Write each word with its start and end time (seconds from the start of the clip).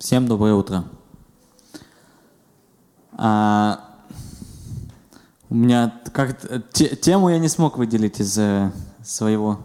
Всем 0.00 0.26
доброе 0.26 0.54
утро. 0.54 0.84
А, 3.12 3.80
у 5.50 5.54
меня 5.54 5.92
как 6.14 6.38
те, 6.72 6.96
тему 6.96 7.28
я 7.28 7.38
не 7.38 7.48
смог 7.48 7.76
выделить 7.76 8.18
из 8.18 8.38
э, 8.38 8.72
своего 9.02 9.58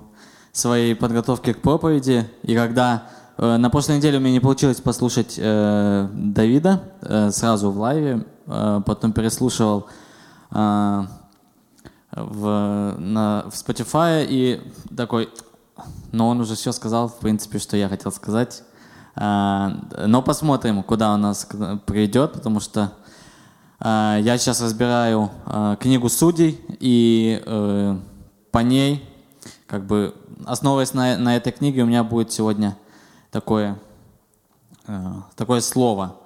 своей 0.52 0.94
подготовки 0.94 1.54
к 1.54 1.62
проповеди. 1.62 2.30
И 2.44 2.54
когда 2.54 3.08
э, 3.38 3.56
на 3.56 3.70
прошлой 3.70 3.96
неделе 3.96 4.18
у 4.18 4.20
меня 4.20 4.34
не 4.34 4.40
получилось 4.42 4.82
послушать 4.82 5.36
э, 5.38 6.10
Давида 6.12 6.84
э, 7.02 7.32
сразу 7.32 7.72
в 7.72 7.80
лайве, 7.80 8.26
э, 8.48 8.82
потом 8.86 9.14
переслушивал 9.14 9.88
э, 10.52 11.06
в, 12.12 12.96
на, 12.98 13.46
в 13.50 13.54
Spotify 13.54 14.26
и 14.28 14.62
такой, 14.98 15.30
но 16.12 16.28
он 16.28 16.42
уже 16.42 16.56
все 16.56 16.74
сказал, 16.74 17.08
в 17.08 17.20
принципе, 17.20 17.58
что 17.58 17.78
я 17.78 17.88
хотел 17.88 18.12
сказать. 18.12 18.64
Э, 19.16 19.70
но 20.08 20.22
посмотрим, 20.22 20.84
куда 20.84 21.14
он 21.14 21.22
нас 21.22 21.48
приведет, 21.86 22.34
потому 22.34 22.60
что 22.60 22.92
э, 23.80 24.20
я 24.22 24.38
сейчас 24.38 24.62
разбираю 24.62 25.32
э, 25.46 25.78
книгу 25.80 26.10
судей, 26.10 26.60
и 26.80 27.42
э, 27.46 27.98
по 28.52 28.60
ней 28.60 29.08
как 29.68 29.86
бы 29.86 30.16
основываясь 30.46 30.94
на, 30.94 31.18
на 31.18 31.36
этой 31.36 31.52
книге, 31.52 31.84
у 31.84 31.86
меня 31.86 32.04
будет 32.04 32.32
сегодня 32.32 32.78
такое, 33.32 33.80
э, 34.88 35.14
такое 35.36 35.62
слово. 35.62 36.18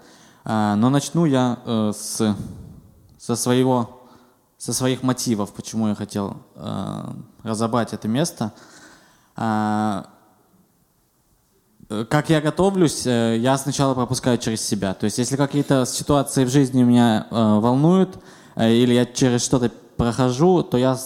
Но 0.45 0.89
начну 0.89 1.25
я 1.25 1.59
э, 1.63 1.91
с, 1.95 2.35
со, 3.19 3.35
своего, 3.35 4.07
со 4.57 4.73
своих 4.73 5.03
мотивов, 5.03 5.53
почему 5.53 5.89
я 5.89 5.95
хотел 5.95 6.37
разобрать 7.43 7.93
это 7.93 8.07
место. 8.07 8.51
Э, 11.89 12.05
как 12.09 12.29
я 12.29 12.41
готовлюсь, 12.41 13.05
э, 13.05 13.37
я 13.39 13.57
сначала 13.57 13.93
пропускаю 13.93 14.37
через 14.37 14.61
себя. 14.61 14.93
То 14.93 15.05
есть, 15.05 15.17
если 15.17 15.35
какие-то 15.35 15.85
ситуации 15.85 16.45
в 16.45 16.49
жизни 16.49 16.83
меня 16.83 17.27
э, 17.29 17.59
волнуют, 17.59 18.19
э, 18.55 18.71
или 18.71 18.93
я 18.93 19.05
через 19.05 19.43
что-то 19.43 19.71
прохожу, 19.97 20.63
то 20.63 20.77
я 20.77 20.97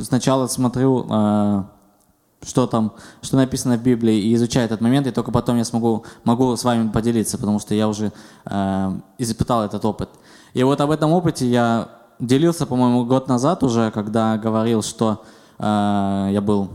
сначала 0.00 0.46
смотрю 0.46 1.06
э, 1.10 1.64
что 2.46 2.66
там, 2.66 2.92
что 3.22 3.36
написано 3.36 3.76
в 3.76 3.82
Библии, 3.82 4.14
и 4.14 4.34
изучаю 4.34 4.66
этот 4.66 4.80
момент, 4.80 5.06
и 5.06 5.10
только 5.10 5.32
потом 5.32 5.56
я 5.56 5.64
смогу, 5.64 6.04
могу 6.24 6.54
с 6.54 6.64
вами 6.64 6.88
поделиться, 6.90 7.38
потому 7.38 7.58
что 7.58 7.74
я 7.74 7.88
уже 7.88 8.12
э, 8.44 9.00
испытал 9.18 9.64
этот 9.64 9.84
опыт. 9.84 10.10
И 10.54 10.62
вот 10.62 10.80
об 10.80 10.90
этом 10.90 11.12
опыте 11.12 11.46
я 11.46 11.88
делился, 12.20 12.66
по-моему, 12.66 13.04
год 13.04 13.28
назад 13.28 13.62
уже, 13.62 13.90
когда 13.90 14.38
говорил, 14.38 14.82
что 14.82 15.24
э, 15.58 16.28
я 16.32 16.40
был 16.40 16.70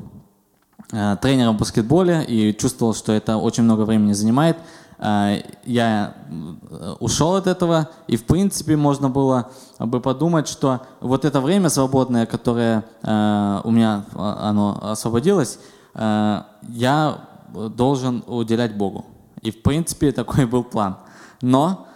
тренером 0.91 1.55
в 1.55 1.59
баскетболе 1.59 2.23
и 2.25 2.55
чувствовал, 2.57 2.93
что 2.93 3.13
это 3.13 3.37
очень 3.37 3.63
много 3.63 3.81
времени 3.81 4.13
занимает. 4.13 4.57
Э, 5.01 5.41
я 5.65 6.13
э, 6.29 6.93
ушел 6.99 7.35
от 7.35 7.47
этого, 7.47 7.89
и 8.07 8.17
в 8.17 8.25
принципе 8.25 8.77
можно 8.77 9.09
было 9.09 9.49
бы 9.79 9.99
подумать, 9.99 10.47
что 10.47 10.81
вот 10.99 11.25
это 11.25 11.41
время 11.41 11.69
свободное, 11.69 12.27
которое 12.27 12.85
э, 13.01 13.61
у 13.63 13.71
меня 13.71 14.05
оно 14.15 14.79
освободилось, 14.81 15.59
я 15.93 17.17
должен 17.53 18.23
уделять 18.27 18.77
Богу. 18.77 19.05
И 19.41 19.51
в 19.51 19.61
принципе 19.61 20.11
такой 20.13 20.45
был 20.45 20.63
план. 20.63 20.97
Но 21.41 21.87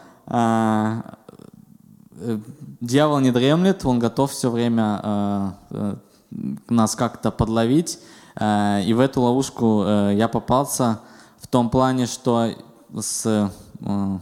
дьявол 2.82 3.20
не 3.20 3.32
дремлет, 3.32 3.86
он 3.86 4.00
готов 4.00 4.32
все 4.32 4.50
время 4.50 5.56
нас 6.68 6.96
как-то 6.96 7.32
подловить. 7.32 8.00
И 8.38 8.94
в 8.94 9.00
эту 9.00 9.22
ловушку 9.22 9.84
я 10.12 10.28
попался 10.28 11.00
в 11.40 11.48
том 11.48 11.70
плане, 11.70 12.06
что 12.06 12.50
с, 13.02 13.52
э, 13.80 14.18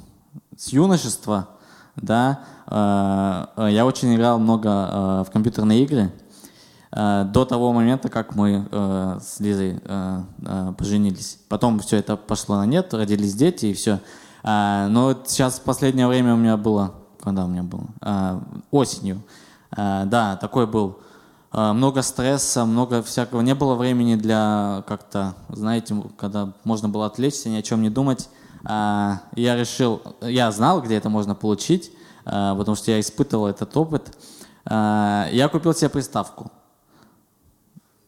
с 0.57 0.69
юношества, 0.69 1.47
да, 1.95 2.41
э, 2.67 3.69
я 3.71 3.85
очень 3.85 4.13
играл 4.15 4.39
много 4.39 4.69
э, 4.69 5.23
в 5.27 5.31
компьютерные 5.31 5.83
игры 5.83 6.11
до 6.91 7.45
того 7.49 7.73
момента, 7.73 8.07
как 8.07 8.35
мы 8.35 8.67
с 9.19 9.39
Лизой 9.39 9.81
поженились. 10.77 11.39
Потом 11.49 11.79
все 11.79 11.97
это 11.97 12.15
пошло 12.15 12.57
на 12.57 12.67
нет, 12.67 12.93
родились 12.93 13.33
дети 13.33 13.65
и 13.65 13.73
все. 13.73 13.99
Но 14.43 15.15
сейчас 15.25 15.55
в 15.55 15.63
последнее 15.63 16.05
время 16.07 16.35
у 16.35 16.37
меня 16.37 16.55
было, 16.55 16.93
когда 17.19 17.45
у 17.45 17.47
меня 17.47 17.63
было? 17.63 18.43
Осенью. 18.69 19.23
Да, 19.71 20.37
такой 20.39 20.67
был 20.67 20.99
много 21.53 22.01
стресса, 22.01 22.65
много 22.65 23.03
всякого. 23.03 23.41
Не 23.41 23.53
было 23.53 23.75
времени 23.75 24.15
для 24.15 24.83
как-то, 24.87 25.35
знаете, 25.49 25.95
когда 26.17 26.53
можно 26.63 26.89
было 26.89 27.05
отвлечься, 27.05 27.49
ни 27.49 27.55
о 27.55 27.61
чем 27.61 27.81
не 27.81 27.89
думать. 27.89 28.27
А, 28.63 29.21
я 29.35 29.55
решил, 29.55 30.01
я 30.21 30.51
знал, 30.51 30.81
где 30.81 30.95
это 30.95 31.09
можно 31.09 31.35
получить, 31.35 31.91
а, 32.25 32.55
потому 32.55 32.75
что 32.75 32.91
я 32.91 32.99
испытывал 32.99 33.47
этот 33.47 33.75
опыт. 33.75 34.17
А, 34.65 35.27
я 35.31 35.49
купил 35.49 35.73
себе 35.73 35.89
приставку. 35.89 36.51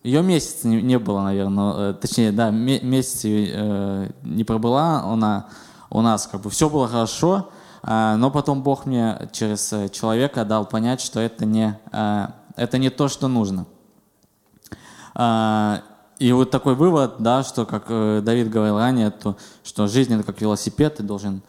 Ее 0.04 0.22
месяц 0.22 0.64
не, 0.64 1.00
было, 1.00 1.22
наверное, 1.22 1.92
э, 1.92 1.94
точнее, 1.96 2.32
да, 2.32 2.52
месяц 2.52 3.22
э, 3.26 4.12
не 4.22 4.44
пробыла, 4.44 5.02
она 5.02 5.48
у 5.90 6.02
нас 6.02 6.28
как 6.28 6.42
бы 6.42 6.52
все 6.52 6.70
было 6.70 6.88
хорошо, 6.88 7.50
но 7.82 8.30
потом 8.32 8.62
Бог 8.62 8.86
мне 8.86 9.30
через 9.32 9.74
э, 9.74 9.90
человека 9.90 10.46
дал 10.46 10.66
понять, 10.68 11.02
что 11.02 11.20
это 11.20 11.46
не, 11.46 11.76
это 12.56 12.78
не 12.78 12.90
то, 12.90 13.08
что 13.08 13.28
нужно. 13.28 13.66
И 16.20 16.32
вот 16.32 16.50
такой 16.50 16.76
вывод, 16.76 17.16
да, 17.20 17.44
что, 17.44 17.66
как 17.66 17.86
э, 17.90 18.22
Давид 18.24 18.50
говорил 18.50 18.78
ранее, 18.78 19.12
то, 19.12 19.36
что 19.64 19.88
жизнь 19.88 20.14
это 20.14 20.24
как 20.24 20.40
велосипед, 20.40 20.96
ты 20.96 21.04
должен 21.04 21.42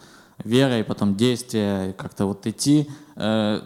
верой, 0.42 0.82
потом 0.82 1.14
действие, 1.14 1.92
как-то 1.92 2.26
вот 2.26 2.46
идти. 2.46 2.90
Э, 3.14 3.60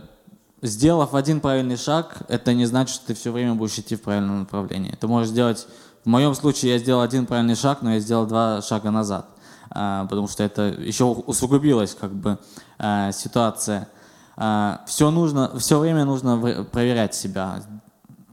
сделав 0.61 1.15
один 1.15 1.41
правильный 1.41 1.79
шаг, 1.79 2.19
это 2.29 2.53
не 2.53 2.67
значит, 2.67 2.95
что 2.95 3.07
ты 3.09 3.15
все 3.15 3.33
время 3.33 3.55
будешь 3.55 3.79
идти 3.79 3.97
в 3.97 4.03
правильном 4.03 4.41
направлении. 4.41 4.95
Ты 5.01 5.07
можешь 5.07 5.31
сделать, 5.31 5.67
в 6.05 6.09
моем 6.09 6.35
случае 6.35 6.73
я 6.73 6.79
сделал 6.79 7.01
один 7.01 7.25
правильный 7.25 7.57
шаг, 7.57 7.81
но 7.81 7.95
я 7.95 8.01
сделал 8.01 8.27
два 8.27 8.61
шага 8.61 8.91
назад, 8.91 9.27
э, 9.75 10.07
потому 10.09 10.29
что 10.29 10.43
это 10.43 10.65
еще 10.65 11.05
усугубилась 11.05 11.97
как 11.99 12.13
бы 12.13 12.39
э, 12.79 13.11
ситуация. 13.13 13.89
Э, 14.37 14.79
все 14.87 15.11
нужно, 15.11 15.59
все 15.59 15.79
время 15.79 16.05
нужно 16.05 16.65
проверять 16.65 17.15
себя, 17.15 17.63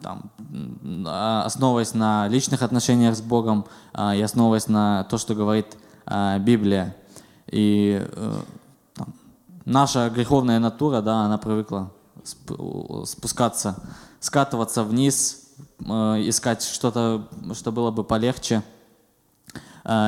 там, 0.01 0.31
а, 1.05 1.43
основываясь 1.45 1.93
на 1.93 2.27
личных 2.27 2.61
отношениях 2.61 3.15
с 3.15 3.21
Богом 3.21 3.65
а, 3.93 4.15
и 4.15 4.21
основываясь 4.21 4.67
на 4.67 5.03
то, 5.05 5.17
что 5.17 5.35
говорит 5.35 5.77
а, 6.05 6.39
Библия. 6.39 6.95
И 7.47 8.05
э, 8.09 8.33
там, 8.93 9.13
наша 9.65 10.09
греховная 10.09 10.59
натура, 10.59 11.01
да, 11.01 11.21
она 11.21 11.37
привыкла 11.37 11.91
спускаться, 13.05 13.77
скатываться 14.19 14.83
вниз, 14.83 15.49
э, 15.79 15.83
искать 16.27 16.63
что-то, 16.63 17.27
что 17.53 17.71
было 17.71 17.91
бы 17.91 18.03
полегче. 18.03 18.63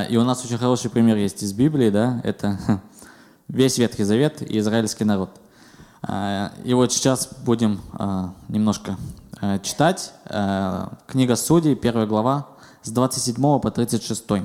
И 0.09 0.17
у 0.17 0.25
нас 0.25 0.43
очень 0.43 0.57
хороший 0.57 0.91
пример 0.91 1.15
есть 1.15 1.41
из 1.41 1.53
Библии, 1.53 1.89
да, 1.89 2.19
это 2.25 2.59
весь 3.47 3.77
Ветхий 3.77 4.03
Завет 4.03 4.41
и 4.41 4.59
израильский 4.59 5.05
народ. 5.05 5.29
И 6.07 6.73
вот 6.73 6.93
сейчас 6.93 7.27
будем 7.43 7.81
немножко 8.47 8.95
Э, 9.41 9.57
читать. 9.59 10.13
Э, 10.25 10.87
книга 11.07 11.37
Судей, 11.37 11.75
первая 11.75 12.05
глава, 12.05 12.47
с 12.81 12.91
27 12.91 13.59
по 13.59 13.71
36. 13.71 14.25
Э, 14.29 14.43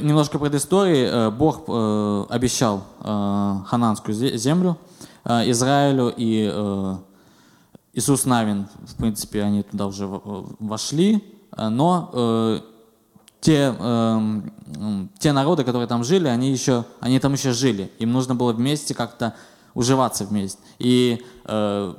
немножко 0.00 0.40
предыстории. 0.40 1.30
Бог 1.30 1.68
обещал 2.30 2.82
хананскую 3.00 4.36
землю 4.36 4.76
Израилю, 5.24 6.12
и 6.16 6.52
Иисус 7.92 8.24
Навин, 8.24 8.66
в 8.84 8.96
принципе, 8.96 9.42
они 9.42 9.62
туда 9.62 9.86
уже 9.86 10.08
вошли, 10.08 11.22
но 11.56 12.60
те, 13.42 13.74
те 15.18 15.32
народы, 15.32 15.64
которые 15.64 15.88
там 15.88 16.04
жили, 16.04 16.28
они, 16.28 16.52
еще, 16.52 16.84
они 17.00 17.18
там 17.18 17.32
еще 17.32 17.52
жили. 17.52 17.90
Им 17.98 18.12
нужно 18.12 18.36
было 18.36 18.52
вместе 18.52 18.94
как-то 18.94 19.34
уживаться 19.74 20.24
вместе. 20.24 20.60
И 20.78 21.24
э, 21.44 21.94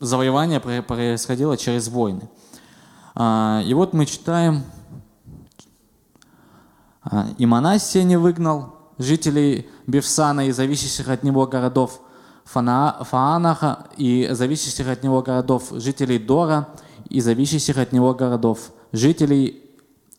завоевание 0.00 0.58
происходило 0.60 1.56
через 1.58 1.88
войны. 1.88 2.28
А, 3.14 3.62
и 3.66 3.74
вот 3.74 3.92
мы 3.92 4.06
читаем, 4.06 4.62
а, 7.02 7.26
и 7.36 7.44
Манассия 7.44 8.02
не 8.02 8.16
выгнал 8.16 8.74
жителей 8.98 9.68
Бевсана 9.86 10.48
и 10.48 10.52
зависящих 10.52 11.08
от 11.08 11.22
него 11.22 11.46
городов 11.46 12.00
Фаанаха 12.44 13.86
и 13.96 14.28
зависящих 14.30 14.88
от 14.88 15.02
него 15.02 15.20
городов 15.20 15.72
жителей 15.72 16.18
Дора 16.18 16.68
и 17.08 17.20
зависящих 17.20 17.76
от 17.76 17.92
него 17.92 18.14
городов 18.14 18.70
жителей 18.92 19.65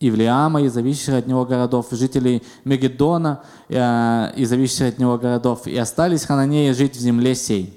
Ивлеама 0.00 0.62
и 0.62 0.68
зависящих 0.68 1.14
от 1.14 1.26
него 1.26 1.44
городов, 1.44 1.86
жителей 1.90 2.42
Мегедона 2.64 3.42
э, 3.68 4.32
и 4.36 4.44
зависящих 4.44 4.94
от 4.94 4.98
него 4.98 5.18
городов, 5.18 5.66
и 5.66 5.76
остались 5.76 6.24
хананеи 6.24 6.70
жить 6.72 6.96
в 6.96 7.00
земле 7.00 7.34
сей. 7.34 7.74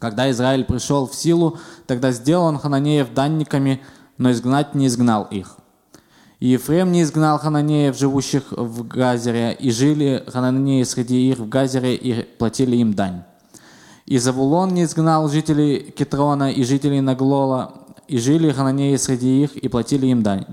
Когда 0.00 0.30
Израиль 0.30 0.64
пришел 0.64 1.06
в 1.06 1.14
силу, 1.14 1.58
тогда 1.86 2.10
сделал 2.10 2.46
он 2.46 2.58
хананеев 2.58 3.12
данниками, 3.14 3.82
но 4.18 4.32
изгнать 4.32 4.74
не 4.74 4.86
изгнал 4.86 5.28
их. 5.30 5.56
И 6.40 6.48
Ефрем 6.48 6.90
не 6.90 7.02
изгнал 7.02 7.38
хананеев, 7.38 7.96
живущих 7.96 8.44
в 8.50 8.86
Газере, 8.88 9.52
и 9.52 9.70
жили 9.70 10.24
хананеи 10.26 10.82
среди 10.84 11.30
их 11.30 11.38
в 11.38 11.48
Газере 11.48 11.94
и 11.94 12.22
платили 12.22 12.76
им 12.76 12.94
дань. 12.94 13.22
И 14.06 14.18
Завулон 14.18 14.70
не 14.70 14.84
изгнал 14.84 15.28
жителей 15.28 15.92
Кетрона 15.96 16.50
и 16.50 16.64
жителей 16.64 17.02
Наглола, 17.02 17.74
и 18.08 18.18
жили 18.18 18.50
хананеи 18.50 18.96
среди 18.96 19.44
их 19.44 19.56
и 19.56 19.68
платили 19.68 20.06
им 20.06 20.22
дань. 20.22 20.46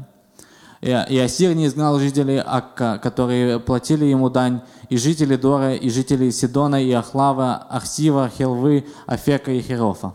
И 0.81 0.91
Асир 0.91 1.55
не 1.55 1.65
изгнал 1.65 1.99
жителей 1.99 2.41
Акка, 2.45 2.99
которые 3.01 3.59
платили 3.59 4.05
ему 4.05 4.29
дань, 4.29 4.61
и 4.89 4.97
жители 4.97 5.35
Дора, 5.35 5.73
и 5.73 5.89
жители 5.89 6.29
Сидона, 6.29 6.83
и 6.83 6.91
Ахлава, 6.91 7.65
Ахсива, 7.69 8.29
Хелвы, 8.29 8.85
Афека 9.07 9.51
и 9.51 9.61
Херофа. 9.61 10.13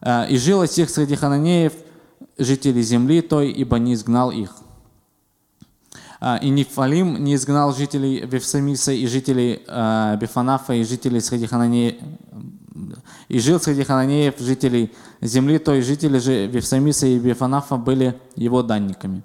Э, 0.00 0.28
и 0.28 0.36
жил 0.36 0.60
Асир 0.60 0.88
среди 0.88 1.16
хананеев, 1.16 1.72
жителей 2.38 2.82
земли 2.82 3.20
той, 3.20 3.50
ибо 3.50 3.78
не 3.78 3.94
изгнал 3.94 4.30
их. 4.30 4.54
Э, 6.20 6.38
и 6.40 6.50
Нефалим 6.50 7.24
не 7.24 7.34
изгнал 7.34 7.74
жителей 7.74 8.20
Вевсамиса 8.20 8.92
и 8.92 9.06
жителей 9.06 9.62
э, 9.66 10.16
Бефанафа 10.20 10.74
и 10.74 10.84
жителей 10.84 11.20
среди 11.20 11.46
хананеев, 11.46 11.96
и 13.28 13.38
жил 13.38 13.60
среди 13.60 13.82
хананеев 13.82 14.38
жителей 14.38 14.92
земли 15.20 15.58
той, 15.58 15.80
жители 15.80 16.18
же 16.18 16.46
Вевсамиса 16.46 17.06
и 17.06 17.18
Бефанафа 17.18 17.76
были 17.76 18.14
его 18.36 18.62
данниками. 18.62 19.24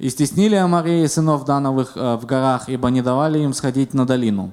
И 0.00 0.08
стеснили 0.08 0.54
Амарии 0.54 1.04
сынов 1.04 1.44
Дановых 1.44 1.92
э, 1.94 2.16
в 2.16 2.24
горах, 2.24 2.70
ибо 2.70 2.88
не 2.88 3.02
давали 3.02 3.40
им 3.40 3.52
сходить 3.52 3.92
на 3.92 4.06
долину. 4.06 4.50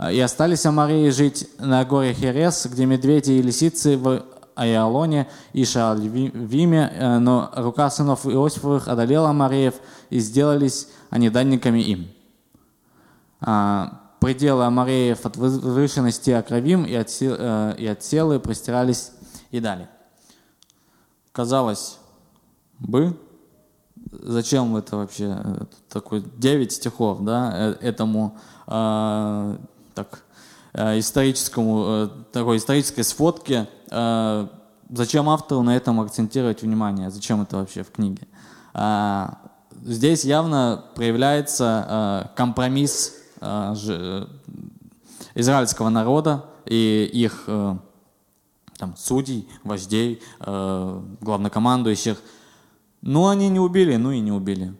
Э, 0.00 0.12
и 0.12 0.18
остались 0.18 0.66
Амарии 0.66 1.10
жить 1.10 1.48
на 1.60 1.84
горе 1.84 2.12
Херес, 2.12 2.66
где 2.66 2.84
медведи 2.84 3.30
и 3.30 3.42
лисицы 3.42 3.96
в 3.96 4.24
Айалоне 4.56 5.28
и 5.52 5.64
Шаальвиме, 5.64 6.92
э, 6.92 7.18
но 7.18 7.52
рука 7.54 7.88
сынов 7.88 8.26
Иосифовых 8.26 8.88
одолела 8.88 9.30
Амареев, 9.30 9.74
и 10.10 10.18
сделались 10.18 10.88
они 11.10 11.30
данниками 11.30 11.78
им. 11.78 12.08
Пределы 14.18 14.64
Амареев 14.64 15.24
от 15.24 15.36
возвышенности 15.36 16.30
Акравим 16.32 16.84
и 16.84 16.94
от, 16.94 17.16
и 17.22 17.86
от 17.86 18.02
селы 18.02 18.40
простирались 18.40 19.12
и 19.52 19.60
далее. 19.60 19.88
Казалось 21.30 21.98
бы, 22.80 23.16
зачем 24.12 24.76
это 24.76 24.96
вообще 24.96 25.36
э, 25.42 25.64
такой 25.88 26.24
9 26.36 26.72
стихов, 26.72 27.24
да, 27.24 27.52
э, 27.54 27.76
этому 27.80 28.36
э, 28.66 29.56
так, 29.94 30.24
э, 30.72 30.98
историческому, 30.98 32.10
такой 32.32 32.58
исторической 32.58 33.02
сфотке, 33.02 33.68
зачем 34.90 35.28
автору 35.28 35.62
на 35.62 35.76
этом 35.76 36.00
акцентировать 36.00 36.62
внимание, 36.62 37.10
зачем 37.10 37.42
это 37.42 37.56
вообще 37.56 37.82
в 37.82 37.90
книге. 37.90 38.26
здесь 39.82 40.24
явно 40.24 40.84
проявляется 40.94 42.30
компромисс 42.36 43.14
израильского 45.34 45.88
народа 45.88 46.44
и 46.64 47.10
их 47.12 47.44
там, 48.78 48.94
судей, 48.96 49.48
вождей, 49.64 50.22
главнокомандующих– 50.40 52.18
ну, 53.08 53.26
они 53.28 53.48
не 53.48 53.58
убили, 53.58 53.96
ну 53.96 54.10
и 54.10 54.20
не 54.20 54.32
убили. 54.32 54.74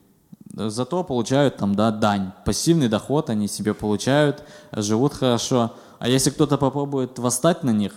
Зато 0.53 1.03
получают 1.03 1.57
там, 1.57 1.75
да, 1.75 1.91
дань. 1.91 2.33
Пассивный 2.45 2.89
доход 2.89 3.31
они 3.31 3.49
себе 3.49 3.73
получают, 3.73 4.45
живут 4.71 5.15
хорошо. 5.15 5.73
А 5.99 6.09
если 6.09 6.29
кто-то 6.29 6.59
попробует 6.59 7.19
восстать 7.19 7.65
на 7.65 7.71
них, 7.71 7.95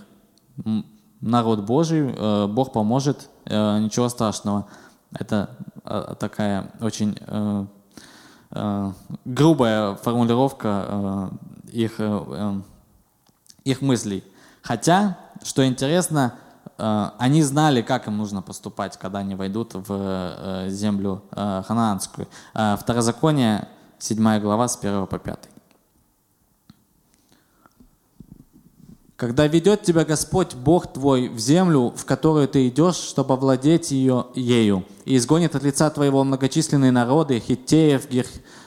народ 1.20 1.66
Божий, 1.66 2.16
э, 2.16 2.48
Бог 2.48 2.72
поможет, 2.72 3.30
э, 3.44 3.80
ничего 3.80 4.08
страшного. 4.08 4.68
Это 5.12 5.50
э, 5.84 6.16
такая 6.18 6.72
очень 6.80 7.18
грубая 9.26 9.96
формулировка 9.96 11.30
их, 11.72 12.00
их 13.66 13.82
мыслей. 13.82 14.24
Хотя, 14.62 15.18
что 15.44 15.66
интересно, 15.66 16.36
они 16.78 17.44
знали, 17.44 17.82
как 17.82 18.08
им 18.08 18.18
нужно 18.18 18.42
поступать, 18.42 18.98
когда 18.98 19.20
они 19.20 19.36
войдут 19.36 19.74
в 19.74 19.86
э, 19.90 20.70
землю 20.70 21.24
э, 21.32 21.64
ханаанскую. 21.68 22.28
Второзаконие, 22.54 23.68
7 24.00 24.40
глава, 24.40 24.68
с 24.68 24.78
1 24.78 25.08
по 25.08 25.20
5. 25.20 25.50
Когда 29.22 29.46
ведет 29.46 29.84
тебя 29.84 30.04
Господь, 30.04 30.56
Бог 30.56 30.94
твой, 30.94 31.30
в 31.30 31.38
землю, 31.38 31.94
в 31.96 32.06
которую 32.06 32.48
ты 32.48 32.68
идешь, 32.68 32.96
чтобы 32.96 33.36
овладеть 33.36 33.92
ее, 33.92 34.26
ею, 34.34 34.84
и 35.06 35.16
изгонит 35.16 35.56
от 35.56 35.62
лица 35.62 35.92
твоего 35.92 36.24
многочисленные 36.24 36.92
народы, 36.92 37.40
хиттеев, 37.40 38.10
гер, 38.10 38.26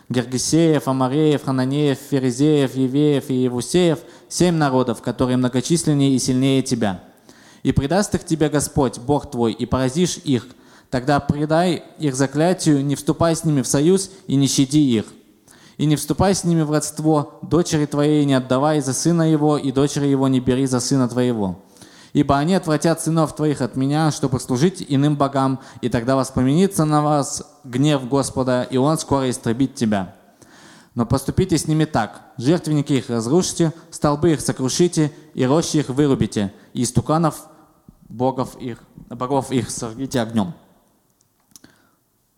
гергесеев, 0.09 0.87
амареев, 0.87 1.45
хананеев, 1.45 1.99
ферезеев, 1.99 2.77
евеев 2.77 3.31
и 3.31 3.35
евусеев, 3.35 3.99
семь 4.29 4.55
народов, 4.55 5.03
которые 5.03 5.39
многочисленнее 5.39 6.15
и 6.15 6.21
сильнее 6.21 6.63
тебя– 6.63 7.03
и 7.65 7.73
предаст 7.73 8.15
их 8.15 8.25
тебе 8.25 8.49
Господь, 8.49 8.99
Бог 8.99 9.31
твой, 9.31 9.53
и 9.53 9.67
поразишь 9.67 10.19
их. 10.19 10.47
Тогда 10.91 11.19
предай 11.19 11.83
их 11.99 12.15
заклятию, 12.15 12.85
не 12.85 12.95
вступай 12.95 13.35
с 13.35 13.43
ними 13.43 13.63
в 13.63 13.67
союз 13.67 14.11
и 14.29 14.37
не 14.37 14.47
щади 14.47 14.79
их. 14.79 15.07
И 15.79 15.87
не 15.87 15.97
вступай 15.97 16.35
с 16.37 16.45
ними 16.45 16.61
в 16.61 16.71
родство, 16.71 17.41
дочери 17.43 17.87
твоей 17.87 18.25
не 18.27 18.35
отдавай 18.35 18.81
за 18.81 18.93
сына 18.93 19.29
его, 19.29 19.57
и 19.57 19.73
дочери 19.73 20.07
его 20.07 20.29
не 20.29 20.39
бери 20.39 20.67
за 20.67 20.79
сына 20.79 21.09
твоего. 21.09 21.59
Ибо 22.13 22.39
они 22.39 22.55
отвратят 22.55 23.01
сынов 23.01 23.35
твоих 23.35 23.61
от 23.61 23.75
меня, 23.75 24.13
чтобы 24.13 24.39
служить 24.39 24.85
иным 24.87 25.17
богам, 25.17 25.59
и 25.81 25.89
тогда 25.89 26.15
воспоменится 26.15 26.85
на 26.85 27.03
вас 27.03 27.43
гнев 27.65 28.07
Господа, 28.09 28.63
и 28.71 28.77
он 28.77 28.99
скоро 28.99 29.29
истребит 29.29 29.75
тебя. 29.75 30.15
Но 30.95 31.07
поступите 31.07 31.59
с 31.59 31.67
ними 31.67 31.87
так. 31.87 32.21
Жертвенники 32.37 32.93
их 32.93 33.11
разрушите, 33.11 33.73
столбы 33.91 34.33
их 34.33 34.43
сокрушите, 34.43 35.11
и 35.33 35.45
рощи 35.45 35.79
их 35.79 35.89
вырубите, 35.89 36.53
и 36.73 36.85
истуканов 36.85 37.49
богов 38.09 38.57
их, 38.57 38.83
богов 39.09 39.51
их 39.51 39.71
сожгите 39.71 40.21
огнем. 40.21 40.55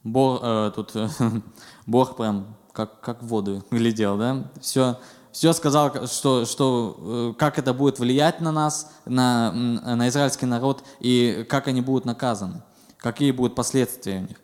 Бог, 0.04 0.40
э, 0.42 0.72
тут 0.74 0.92
Бог 1.86 2.16
прям 2.16 2.56
как, 2.72 3.00
как 3.00 3.22
в 3.22 3.26
воду 3.26 3.64
глядел, 3.70 4.16
да? 4.16 4.50
Все, 4.60 4.98
все 5.32 5.52
сказал, 5.52 6.06
что, 6.06 6.44
что, 6.44 6.96
э, 6.98 7.38
как 7.38 7.58
это 7.58 7.74
будет 7.74 7.98
влиять 7.98 8.40
на 8.40 8.52
нас, 8.52 8.92
на, 9.04 9.52
на 9.52 10.08
израильский 10.08 10.46
народ, 10.46 10.84
и 11.00 11.44
как 11.48 11.68
они 11.68 11.80
будут 11.80 12.04
наказаны, 12.04 12.62
какие 12.98 13.32
будут 13.32 13.54
последствия 13.54 14.18
у 14.18 14.28
них. 14.28 14.36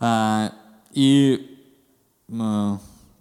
А, 0.00 0.52
и 0.92 1.58
э, 2.28 2.76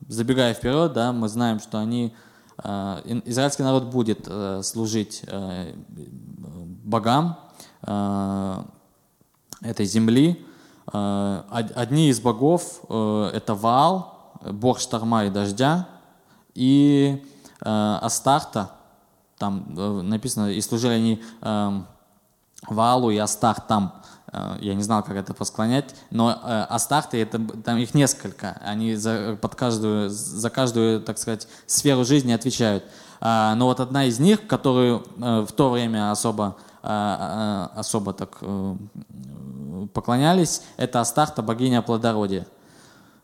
забегая 0.08 0.54
вперед, 0.54 0.94
да, 0.94 1.12
мы 1.12 1.28
знаем, 1.28 1.60
что 1.60 1.80
они, 1.80 2.16
израильский 2.62 3.64
народ 3.64 3.86
будет 3.86 4.28
служить 4.66 5.24
богам, 6.84 7.38
Э, 7.40 7.49
этой 7.82 9.86
земли. 9.86 10.46
Э, 10.92 11.44
одни 11.50 12.10
из 12.10 12.20
богов 12.20 12.82
э,– 12.90 13.32
это 13.34 13.56
Ваал, 13.56 14.34
бог 14.42 14.80
шторма 14.80 15.26
и 15.26 15.30
дождя, 15.30 15.88
и 16.54 17.24
Астарта, 17.62 18.72
там 19.38 19.66
написано, 20.08 20.50
и 20.50 20.62
служили 20.62 20.94
они 20.94 21.24
Ваалу 21.42 23.12
и 23.12 23.18
Астартам. 23.18 23.92
Я 24.62 24.76
не 24.76 24.82
знал, 24.82 25.04
как 25.04 25.18
это 25.18 25.34
посклонять, 25.34 25.94
но 26.10 26.40
Астарты, 26.70 27.22
это, 27.22 27.38
там 27.38 27.78
их 27.78 27.94
несколько, 27.94 28.54
они 28.64 28.96
за, 28.96 29.38
под 29.42 29.56
каждую, 29.56 30.10
за 30.10 30.50
каждую, 30.50 31.02
так 31.02 31.18
сказать, 31.18 31.50
сферу 31.68 32.06
жизни 32.06 32.32
отвечают. 32.32 32.86
Но 33.20 33.58
вот 33.60 33.82
одна 33.82 34.06
из 34.06 34.20
них, 34.20 34.48
которую 34.48 35.06
в 35.18 35.52
то 35.52 35.70
время 35.70 36.12
особо 36.12 36.46
а, 36.46 36.56
а, 36.56 36.69
особо 36.82 38.14
так 38.14 38.38
э, 38.42 38.76
поклонялись, 39.94 40.62
это 40.78 41.02
Астарта, 41.02 41.42
богиня 41.42 41.82
плодородия. 41.82 42.48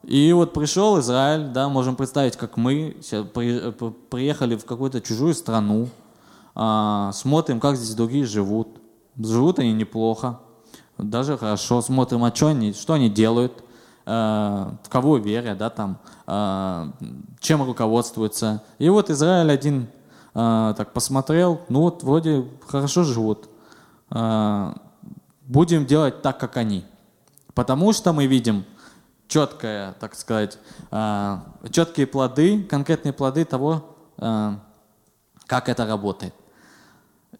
И 0.03 0.31
вот 0.33 0.53
пришел 0.53 0.99
Израиль, 0.99 1.47
да, 1.47 1.69
можем 1.69 1.95
представить, 1.95 2.35
как 2.35 2.57
мы 2.57 2.97
приехали 4.09 4.55
в 4.55 4.65
какую-то 4.65 5.01
чужую 5.01 5.33
страну, 5.33 5.89
а, 6.53 7.11
смотрим, 7.13 7.59
как 7.59 7.75
здесь 7.75 7.95
другие 7.95 8.25
живут. 8.25 8.67
Живут 9.17 9.59
они 9.59 9.73
неплохо, 9.73 10.39
даже 10.97 11.37
хорошо, 11.37 11.81
смотрим, 11.81 12.23
а 12.23 12.35
что 12.35 12.47
они, 12.47 12.73
что 12.73 12.93
они 12.93 13.09
делают, 13.09 13.63
в 14.05 14.89
кого 14.89 15.17
верят, 15.17 15.57
да, 15.57 15.69
там, 15.71 15.97
чем 17.39 17.63
руководствуются. 17.63 18.61
И 18.77 18.89
вот 18.89 19.09
Израиль 19.09 19.51
один 19.51 19.87
а, 20.37 20.73
так 20.73 20.91
посмотрел, 20.91 21.61
ну 21.69 21.79
вот 21.79 22.03
вроде 22.03 22.45
хорошо 22.67 23.03
живут. 23.03 23.49
А, 24.09 24.75
будем 25.43 25.85
делать 25.85 26.21
так, 26.21 26.37
как 26.37 26.57
они. 26.57 26.83
Потому 27.53 27.93
что 27.93 28.11
мы 28.11 28.27
видим 28.27 28.65
четкое, 29.29 29.93
так 29.93 30.13
сказать, 30.13 30.59
а, 30.91 31.45
четкие 31.71 32.05
плоды, 32.05 32.63
конкретные 32.63 33.13
плоды 33.13 33.45
того, 33.45 33.95
как 34.17 35.67
это 35.67 35.85
работает. 35.85 36.33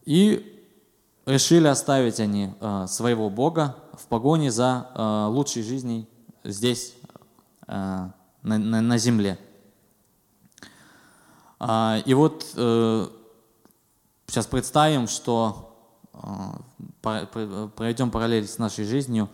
И 0.06 0.66
решили 1.26 1.68
оставить 1.68 2.20
они 2.20 2.54
своего 2.88 3.30
Бога 3.30 3.78
в 3.94 4.06
погоне 4.08 4.52
за 4.52 4.88
лучшей 5.32 5.64
жизнью 5.64 6.06
здесь, 6.44 6.96
на 7.66 8.98
земле. 8.98 9.40
И 11.60 12.14
вот 12.14 12.44
сейчас 12.54 14.48
представим, 14.50 15.08
что 15.08 15.76
проведем 17.02 18.12
параллель 18.12 18.48
с 18.48 18.58
нашей 18.58 18.86
жизнью, 18.86 19.30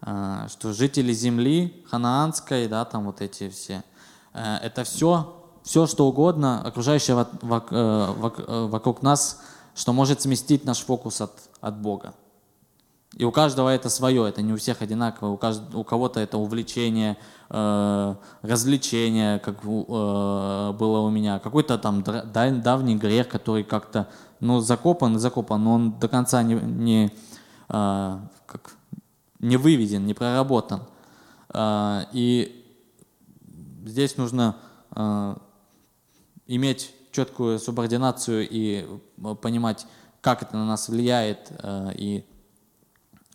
что 0.00 0.72
жители 0.72 1.12
земли 1.12 1.84
ханаанской, 1.90 2.68
да, 2.68 2.84
там 2.84 3.06
вот 3.06 3.20
эти 3.20 3.48
все, 3.48 3.82
это 4.32 4.84
все, 4.84 5.34
все 5.62 5.86
что 5.86 6.06
угодно, 6.06 6.62
окружающее 6.62 7.16
вокруг 7.16 9.02
нас, 9.02 9.40
что 9.74 9.92
может 9.92 10.22
сместить 10.22 10.64
наш 10.64 10.78
фокус 10.80 11.20
от, 11.20 11.32
от 11.60 11.78
Бога. 11.78 12.14
И 13.16 13.24
у 13.24 13.32
каждого 13.32 13.70
это 13.70 13.88
свое, 13.88 14.28
это 14.28 14.42
не 14.42 14.52
у 14.52 14.56
всех 14.56 14.82
одинаково. 14.82 15.30
У, 15.30 15.36
каждого, 15.38 15.80
у 15.80 15.84
кого-то 15.84 16.20
это 16.20 16.36
увлечение, 16.36 17.16
э, 17.48 18.14
развлечение, 18.42 19.38
как 19.38 19.64
э, 19.64 19.66
было 19.66 21.00
у 21.00 21.08
меня. 21.08 21.38
Какой-то 21.38 21.78
там 21.78 22.02
давний 22.02 22.96
грех, 22.96 23.28
который 23.28 23.64
как-то 23.64 24.08
ну, 24.40 24.60
закопан 24.60 25.16
и 25.16 25.18
закопан, 25.18 25.64
но 25.64 25.72
он 25.72 25.98
до 25.98 26.08
конца 26.08 26.42
не, 26.42 26.56
не, 26.56 27.10
э, 27.70 28.18
как, 28.46 28.76
не 29.38 29.56
выведен, 29.56 30.04
не 30.04 30.12
проработан. 30.12 30.82
Э, 31.54 32.02
и 32.12 32.66
здесь 33.86 34.18
нужно 34.18 34.56
э, 34.94 35.36
иметь 36.48 36.92
четкую 37.12 37.58
субординацию 37.58 38.46
и 38.46 38.86
понимать, 39.40 39.86
как 40.20 40.42
это 40.42 40.54
на 40.58 40.66
нас 40.66 40.90
влияет, 40.90 41.50
э, 41.50 41.92
и 41.94 42.26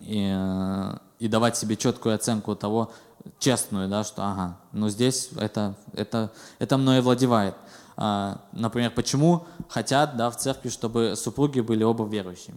и, 0.02 0.94
и 1.18 1.28
давать 1.28 1.56
себе 1.56 1.76
четкую 1.76 2.14
оценку 2.14 2.54
того, 2.54 2.92
честную, 3.38 3.88
да, 3.88 4.04
что 4.04 4.22
ага, 4.24 4.56
ну 4.72 4.88
здесь 4.88 5.30
это, 5.36 5.74
это, 5.92 6.30
это 6.58 6.76
мной 6.76 7.00
владевает. 7.00 7.54
А, 7.96 8.40
например, 8.52 8.90
почему 8.90 9.46
хотят 9.68 10.16
да, 10.16 10.30
в 10.30 10.36
церкви, 10.36 10.70
чтобы 10.70 11.14
супруги 11.16 11.60
были 11.60 11.84
оба 11.84 12.04
верующими? 12.06 12.56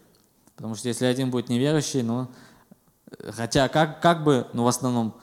Потому 0.56 0.76
что 0.76 0.88
если 0.88 1.06
один 1.06 1.30
будет 1.30 1.50
неверующий, 1.50 2.02
ну, 2.02 2.28
хотя 3.32 3.68
как, 3.68 4.02
как 4.02 4.24
бы, 4.24 4.48
ну 4.54 4.64
в 4.64 4.68
основном 4.68 5.14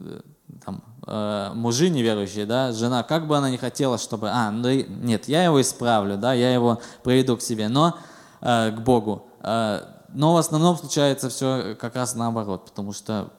э, 0.00 0.20
там, 0.64 0.82
э, 1.06 1.52
мужи 1.54 1.88
неверующие, 1.88 2.46
да, 2.46 2.72
жена, 2.72 3.02
как 3.04 3.26
бы 3.26 3.36
она 3.36 3.50
не 3.50 3.58
хотела, 3.58 3.98
чтобы, 3.98 4.30
а, 4.30 4.50
ну, 4.50 4.68
нет, 4.68 5.28
я 5.28 5.44
его 5.44 5.60
исправлю, 5.60 6.16
да, 6.16 6.34
я 6.34 6.52
его 6.52 6.80
приведу 7.04 7.36
к 7.36 7.42
себе, 7.42 7.68
но 7.68 7.96
э, 8.40 8.72
к 8.72 8.80
Богу. 8.80 9.28
Э, 9.40 9.82
но 10.12 10.34
в 10.34 10.36
основном 10.36 10.76
случается 10.76 11.28
все 11.28 11.76
как 11.80 11.96
раз 11.96 12.14
наоборот, 12.14 12.66
потому 12.66 12.92
что 12.92 13.32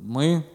мы, 0.00 0.46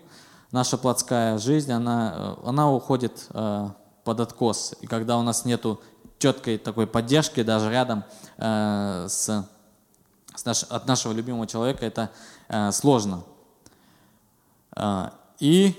наша 0.51 0.77
плотская 0.77 1.37
жизнь, 1.37 1.71
она, 1.71 2.37
она 2.43 2.71
уходит 2.71 3.27
э, 3.29 3.69
под 4.03 4.19
откос. 4.19 4.73
И 4.81 4.87
когда 4.87 5.17
у 5.17 5.21
нас 5.21 5.45
нету 5.45 5.81
четкой 6.17 6.57
такой 6.57 6.87
поддержки 6.87 7.43
даже 7.43 7.69
рядом 7.69 8.03
э, 8.37 9.05
с, 9.07 9.47
с 10.35 10.45
наш, 10.45 10.63
от 10.63 10.87
нашего 10.87 11.13
любимого 11.13 11.47
человека, 11.47 11.85
это 11.85 12.11
э, 12.47 12.71
сложно. 12.71 13.23
Э, 14.75 15.09
и 15.39 15.75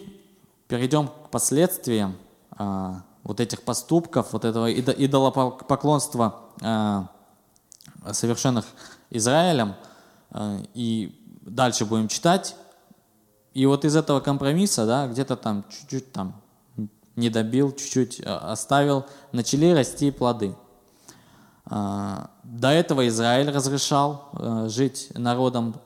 перейдем 0.68 1.08
к 1.08 1.30
последствиям 1.30 2.16
э, 2.58 2.94
вот 3.22 3.40
этих 3.40 3.62
поступков, 3.62 4.32
вот 4.32 4.44
этого 4.44 4.72
идолопоклонства 4.72 6.40
э, 6.60 7.02
совершенных 8.12 8.64
Израилем, 9.12 9.74
э, 10.30 10.64
и 10.74 11.18
дальше 11.42 11.84
будем 11.84 12.08
читать. 12.08 12.56
И 13.54 13.66
вот 13.66 13.84
из 13.84 13.94
этого 13.94 14.20
компромисса, 14.20 14.86
да, 14.86 15.06
где-то 15.06 15.36
там 15.36 15.64
чуть-чуть 15.68 16.12
там 16.12 16.40
не 17.14 17.28
добил, 17.28 17.72
чуть-чуть 17.72 18.20
э, 18.20 18.24
оставил, 18.24 19.04
начали 19.32 19.70
расти 19.70 20.10
плоды. 20.10 20.54
Э, 21.70 22.26
до 22.42 22.68
этого 22.68 23.06
Израиль 23.08 23.50
разрешал 23.50 24.30
жить 24.68 25.08
народом 25.14 25.76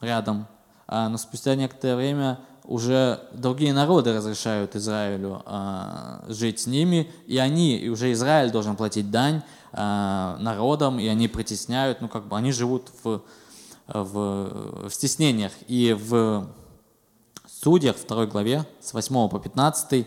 рядом, 0.00 0.46
но 0.88 1.16
спустя 1.16 1.54
некоторое 1.54 1.96
время 1.96 2.40
уже 2.64 3.20
другие 3.32 3.72
народы 3.72 4.12
разрешают 4.12 4.76
Израилю 4.76 5.42
жить 6.28 6.60
с 6.60 6.66
ними, 6.66 7.10
и 7.26 7.38
они, 7.38 7.76
и 7.78 7.88
уже 7.88 8.12
Израиль 8.12 8.50
должен 8.50 8.76
платить 8.76 9.10
дань 9.10 9.42
Э, 9.78 10.36
народом, 10.38 10.98
и 10.98 11.06
они 11.06 11.28
притесняют, 11.28 12.00
ну 12.00 12.08
как 12.08 12.26
бы 12.28 12.38
они 12.38 12.50
живут 12.50 12.90
в, 13.04 13.20
в, 13.86 14.88
в 14.88 14.90
стеснениях. 14.90 15.52
И 15.68 15.92
в 15.92 16.48
Судьях, 17.46 17.96
второй 17.96 18.26
главе, 18.26 18.64
с 18.80 18.94
8 18.94 19.28
по 19.28 19.38
15, 19.38 20.06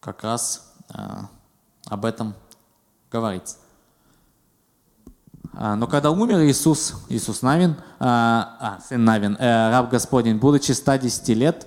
как 0.00 0.24
раз 0.24 0.72
э, 0.94 0.98
об 1.88 2.06
этом 2.06 2.34
говорится. 3.12 3.58
Э, 5.52 5.74
но 5.74 5.86
когда 5.86 6.10
умер 6.10 6.40
Иисус, 6.44 6.94
Иисус 7.10 7.42
Навин, 7.42 7.76
а, 7.98 8.78
сын 8.88 9.04
Навин, 9.04 9.36
раб 9.38 9.90
Господень, 9.90 10.38
будучи 10.38 10.72
110 10.72 11.28
лет, 11.36 11.66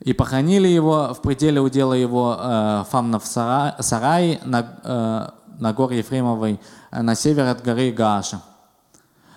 и 0.00 0.12
похоронили 0.12 0.68
его 0.68 1.14
в 1.14 1.22
пределе 1.22 1.60
удела 1.60 1.94
его 1.94 2.36
э, 2.38 2.84
Фамнов 2.90 3.26
сарай 3.26 4.40
на, 4.44 4.78
э, 4.84 5.28
на 5.58 5.72
горе 5.72 5.98
Ефремовой 5.98 6.60
э, 6.90 7.02
на 7.02 7.14
север 7.14 7.46
от 7.46 7.62
горы 7.62 7.90
Гааша. 7.92 8.42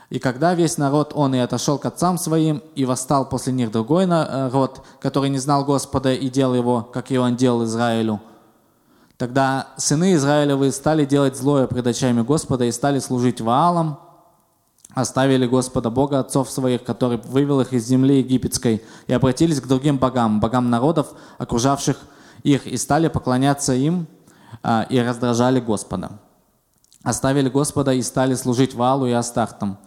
И 0.10 0.18
когда 0.18 0.56
весь 0.56 0.78
народ, 0.78 1.12
он 1.14 1.36
и 1.36 1.38
отошел 1.38 1.78
к 1.78 1.86
отцам 1.86 2.18
своим, 2.18 2.64
и 2.74 2.84
восстал 2.84 3.30
после 3.30 3.54
них 3.54 3.72
другой 3.72 4.08
народ, 4.08 4.84
который 5.00 5.30
не 5.30 5.38
знал 5.38 5.64
Господа 5.64 6.12
и 6.14 6.30
делал 6.30 6.56
его, 6.56 6.82
как 6.82 7.12
и 7.12 7.18
он 7.20 7.36
делал 7.36 7.64
Израилю, 7.66 8.20
тогда 9.18 9.68
сыны 9.78 10.16
Израилевы 10.16 10.72
стали 10.72 11.06
делать 11.06 11.38
злое 11.38 11.68
пред 11.68 11.86
очами 11.86 12.24
Господа 12.24 12.66
и 12.66 12.72
стали 12.72 12.98
служить 12.98 13.40
Ваалам, 13.40 14.00
оставили 14.94 15.46
Господа 15.46 15.90
Бога 15.90 16.20
отцов 16.20 16.50
своих, 16.50 16.84
который 16.84 17.18
вывел 17.18 17.62
их 17.62 17.74
из 17.74 17.86
земли 17.86 18.20
египетской, 18.20 18.84
и 19.08 19.14
обратились 19.14 19.62
к 19.62 19.68
другим 19.68 19.98
богам, 19.98 20.40
богам 20.40 20.70
народов, 20.70 21.14
окружавших 21.38 21.98
их, 22.44 22.66
и 22.66 22.78
стали 22.78 23.08
поклоняться 23.08 23.74
им 23.74 24.08
а, 24.64 24.86
и 24.90 25.00
раздражали 25.00 25.60
Господа. 25.60 26.20
Оставили 27.04 27.50
Господа 27.50 27.94
и 27.94 28.02
стали 28.02 28.34
служить 28.34 28.74
Валу 28.74 29.06
и 29.06 29.12
Астартам. 29.12 29.78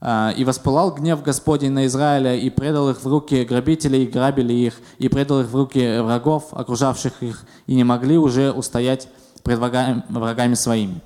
А, 0.00 0.32
и 0.36 0.44
воспылал 0.44 0.92
гнев 0.94 1.22
Господень 1.22 1.72
на 1.72 1.86
Израиля, 1.86 2.34
и 2.36 2.50
предал 2.50 2.90
их 2.90 3.02
в 3.02 3.06
руки 3.06 3.44
грабителей, 3.44 4.04
и 4.04 4.10
грабили 4.10 4.52
их, 4.52 4.80
и 4.98 5.08
предал 5.08 5.40
их 5.40 5.48
в 5.48 5.56
руки 5.56 6.00
врагов, 6.00 6.48
окружавших 6.52 7.22
их, 7.22 7.44
и 7.66 7.74
не 7.74 7.84
могли 7.84 8.18
уже 8.18 8.52
устоять 8.52 9.08
пред 9.42 9.58
врагами, 9.58 10.04
врагами 10.08 10.54
своими. 10.54 11.02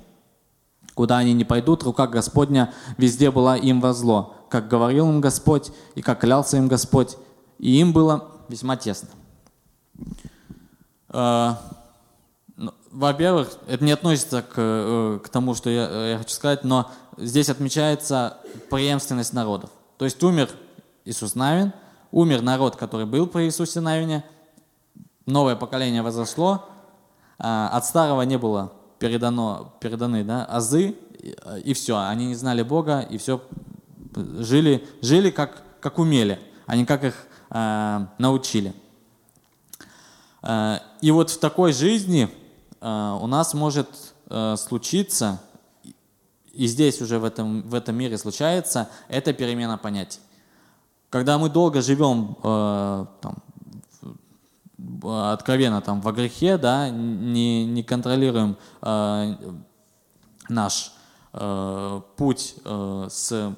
Куда 0.95 1.17
они 1.17 1.33
не 1.33 1.43
пойдут, 1.43 1.83
рука 1.83 2.07
Господня 2.07 2.73
везде 2.97 3.29
была 3.29 3.57
им 3.57 3.81
во 3.81 3.93
зло, 3.93 4.33
как 4.49 4.69
говорил 4.69 5.09
им 5.09 5.19
Господь 5.19 5.71
и 5.93 6.01
как 6.01 6.21
клялся 6.21 6.55
им 6.55 6.69
Господь, 6.69 7.17
и 7.59 7.79
им 7.79 7.91
было 7.91 8.31
весьма 8.47 8.77
тесно. 8.77 9.09
А, 11.09 11.61
ну, 12.55 12.73
во-первых, 12.91 13.49
это 13.67 13.83
не 13.83 13.91
относится 13.91 14.41
к, 14.41 14.53
э, 14.55 15.19
к 15.21 15.27
тому, 15.27 15.53
что 15.53 15.69
я, 15.69 16.11
я 16.11 16.17
хочу 16.17 16.33
сказать, 16.33 16.63
но 16.63 16.89
здесь 17.17 17.49
отмечается 17.49 18.37
преемственность 18.69 19.33
народов. 19.33 19.71
То 19.97 20.05
есть 20.05 20.23
умер 20.23 20.49
Иисус 21.03 21.35
Навин, 21.35 21.73
умер 22.11 22.41
народ, 22.41 22.77
который 22.77 23.05
был 23.05 23.27
при 23.27 23.43
Иисусе 23.43 23.81
Навине, 23.81 24.23
новое 25.25 25.57
поколение 25.57 26.01
возросло, 26.01 26.69
а, 27.37 27.67
от 27.67 27.85
старого 27.85 28.21
не 28.21 28.37
было 28.37 28.71
передано, 28.99 29.75
переданы 29.79 30.23
да, 30.23 30.45
азы, 30.45 30.95
и 31.63 31.73
все. 31.73 31.97
Они 31.97 32.27
не 32.27 32.35
знали 32.35 32.61
Бога, 32.61 33.01
и 33.01 33.17
все 33.17 33.41
жили, 34.15 34.87
жили 35.01 35.29
как, 35.29 35.63
как 35.79 35.99
умели, 35.99 36.39
а 36.65 36.75
не 36.75 36.85
как 36.85 37.03
их 37.03 37.15
э, 37.49 38.05
научили. 38.17 38.73
Э, 40.41 40.79
и 41.01 41.11
вот 41.11 41.29
в 41.31 41.39
такой 41.39 41.73
жизни 41.73 42.29
э, 42.79 43.17
у 43.21 43.27
нас 43.27 43.53
может 43.53 43.89
э, 44.29 44.55
случиться, 44.57 45.41
и 46.53 46.67
здесь 46.67 47.01
уже 47.01 47.19
в 47.19 47.25
этом, 47.25 47.63
в 47.63 47.73
этом 47.73 47.95
мире 47.95 48.17
случается, 48.17 48.89
это 49.09 49.33
перемена 49.33 49.77
понятий. 49.77 50.19
Когда 51.09 51.37
мы 51.37 51.49
долго 51.49 51.81
живем 51.81 52.37
э, 52.43 53.05
там, 53.21 53.35
откровенно 55.03 55.81
там 55.81 56.01
во 56.01 56.11
грехе, 56.11 56.57
да, 56.57 56.89
не, 56.89 57.65
не 57.65 57.83
контролируем 57.83 58.57
э, 58.81 59.35
наш 60.49 60.93
э, 61.33 62.01
путь 62.17 62.55
э, 62.63 63.07
с, 63.09 63.55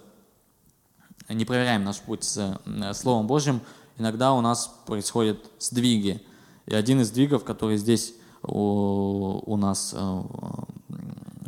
не 1.30 1.46
проверяем 1.46 1.84
наш 1.84 2.00
путь 2.00 2.24
с 2.24 2.60
э, 2.66 2.94
Словом 2.94 3.28
Божьим, 3.28 3.62
иногда 3.98 4.34
у 4.34 4.42
нас 4.42 4.76
происходят 4.86 5.40
сдвиги. 5.60 6.24
И 6.66 6.76
один 6.76 7.02
из 7.02 7.08
сдвигов, 7.08 7.44
который 7.44 7.78
здесь 7.78 8.14
у, 8.44 9.42
у 9.46 9.58
нас 9.58 9.94
э, 9.98 10.22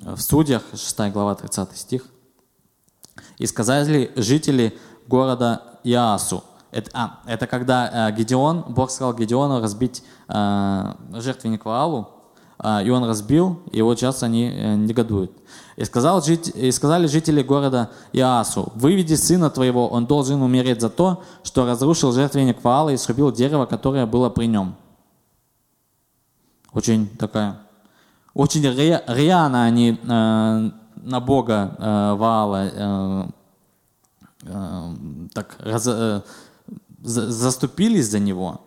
в 0.01 0.19
судьях, 0.19 0.63
6 0.71 0.99
глава, 1.11 1.35
30 1.35 1.77
стих, 1.77 2.05
«И 3.38 3.45
сказали 3.45 4.11
жители 4.15 4.77
города 5.07 5.79
Иасу. 5.83 6.43
Это, 6.71 6.91
а, 6.93 7.19
это 7.25 7.47
когда 7.47 8.09
э, 8.09 8.15
Гедеон, 8.15 8.63
Бог 8.67 8.91
сказал 8.91 9.13
Гедеону 9.15 9.59
разбить 9.59 10.03
э, 10.27 10.93
жертвенник 11.13 11.65
Ваалу, 11.65 12.09
э, 12.59 12.83
и 12.85 12.89
он 12.91 13.03
разбил, 13.05 13.59
и 13.71 13.81
вот 13.81 13.99
сейчас 13.99 14.21
они 14.21 14.51
э, 14.53 14.75
негодуют. 14.75 15.31
И, 15.77 15.83
сказал, 15.85 16.21
и 16.21 16.71
сказали 16.71 17.07
жители 17.07 17.41
города 17.41 17.89
Иасу, 18.13 18.71
выведи 18.75 19.15
сына 19.15 19.49
твоего, 19.49 19.88
он 19.88 20.05
должен 20.05 20.43
умереть 20.43 20.81
за 20.81 20.89
то, 20.89 21.23
что 21.41 21.65
разрушил 21.65 22.11
жертвенник 22.11 22.63
Ваала 22.63 22.89
и 22.89 22.97
срубил 22.97 23.31
дерево, 23.31 23.65
которое 23.65 24.05
было 24.05 24.29
при 24.29 24.45
нем. 24.45 24.75
Очень 26.71 27.07
такая, 27.17 27.57
очень 28.35 28.61
ре, 28.69 29.03
рьяно 29.07 29.63
они 29.63 29.99
э, 30.01 30.69
на 30.95 31.19
Бога 31.19 31.75
э, 31.79 32.13
Ваала 32.13 32.69
э, 32.71 33.29
э, 34.43 34.95
так 35.33 35.55
раз, 35.59 35.88
э, 35.88 36.21
за, 37.01 37.32
заступились 37.32 38.10
за 38.10 38.20
него, 38.20 38.62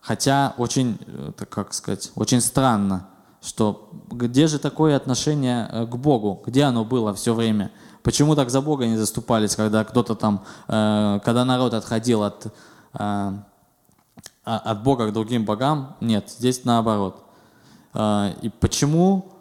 хотя 0.00 0.54
очень, 0.58 0.98
э, 1.06 1.32
так 1.36 1.48
как 1.48 1.72
сказать, 1.72 2.12
очень 2.14 2.40
странно, 2.40 3.08
что 3.42 3.90
где 4.10 4.46
же 4.46 4.58
такое 4.58 4.96
отношение 4.96 5.68
э, 5.70 5.86
к 5.86 5.96
Богу, 5.96 6.42
где 6.46 6.64
оно 6.64 6.84
было 6.84 7.14
все 7.14 7.34
время? 7.34 7.70
Почему 8.02 8.34
так 8.34 8.50
за 8.50 8.60
Бога 8.60 8.86
не 8.86 8.96
заступались, 8.96 9.56
когда 9.56 9.84
кто-то 9.84 10.14
там, 10.14 10.44
э, 10.68 11.20
когда 11.24 11.44
народ 11.44 11.74
отходил 11.74 12.22
от, 12.22 12.46
от 14.44 14.82
Бога 14.82 15.08
к 15.08 15.12
другим 15.12 15.44
богам? 15.44 15.96
Нет, 16.00 16.30
здесь 16.30 16.64
наоборот. 16.64 17.22
И 17.94 18.50
почему 18.60 19.32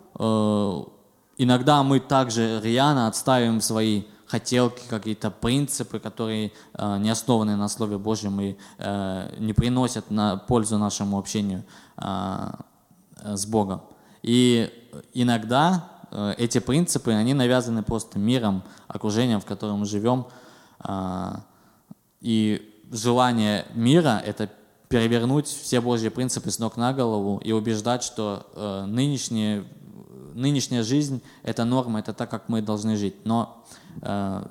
иногда 1.38 1.84
мы 1.84 2.00
также 2.00 2.60
рьяно 2.62 3.08
отставим 3.08 3.62
свои 3.62 4.04
хотелки, 4.28 4.84
какие-то 4.90 5.32
принципы, 5.32 6.00
которые 6.00 6.52
не 6.78 7.10
основаны 7.10 7.56
на 7.56 7.68
Слове 7.68 7.98
Божьем 7.98 8.40
и 8.42 8.56
не 9.40 9.54
приносят 9.54 10.12
на 10.12 10.38
пользу 10.38 10.78
нашему 10.78 11.18
общению 11.18 11.64
с 11.96 13.46
Богом. 13.46 13.82
И 14.22 14.70
иногда 15.14 15.90
э, 16.12 16.34
эти 16.38 16.60
принципы, 16.60 17.12
они 17.12 17.34
навязаны 17.34 17.84
просто 17.84 18.20
миром, 18.20 18.64
окружением, 18.88 19.40
в 19.40 19.46
котором 19.46 19.80
мы 19.80 19.86
живем. 19.86 20.28
И 22.20 22.74
желание 22.92 23.66
мира– 23.74 24.22
это 24.26 24.50
перевернуть 24.90 25.48
все 25.48 25.82
Божьи 25.82 26.10
принципы 26.10 26.50
с 26.50 26.60
ног 26.60 26.78
на 26.78 26.94
голову 26.94 27.40
и 27.44 27.52
убеждать, 27.52 28.04
что 28.04 28.48
э, 28.54 28.86
нынешняя, 28.86 29.66
нынешняя 30.38 30.84
жизнь– 30.84 31.22
это 31.44 31.66
норма, 31.66 32.00
это 32.00 32.14
так, 32.14 32.30
как 32.30 32.50
мы 32.50 32.62
должны 32.62 32.96
жить. 32.96 33.26
Но 33.26 33.66
э, 34.02 34.44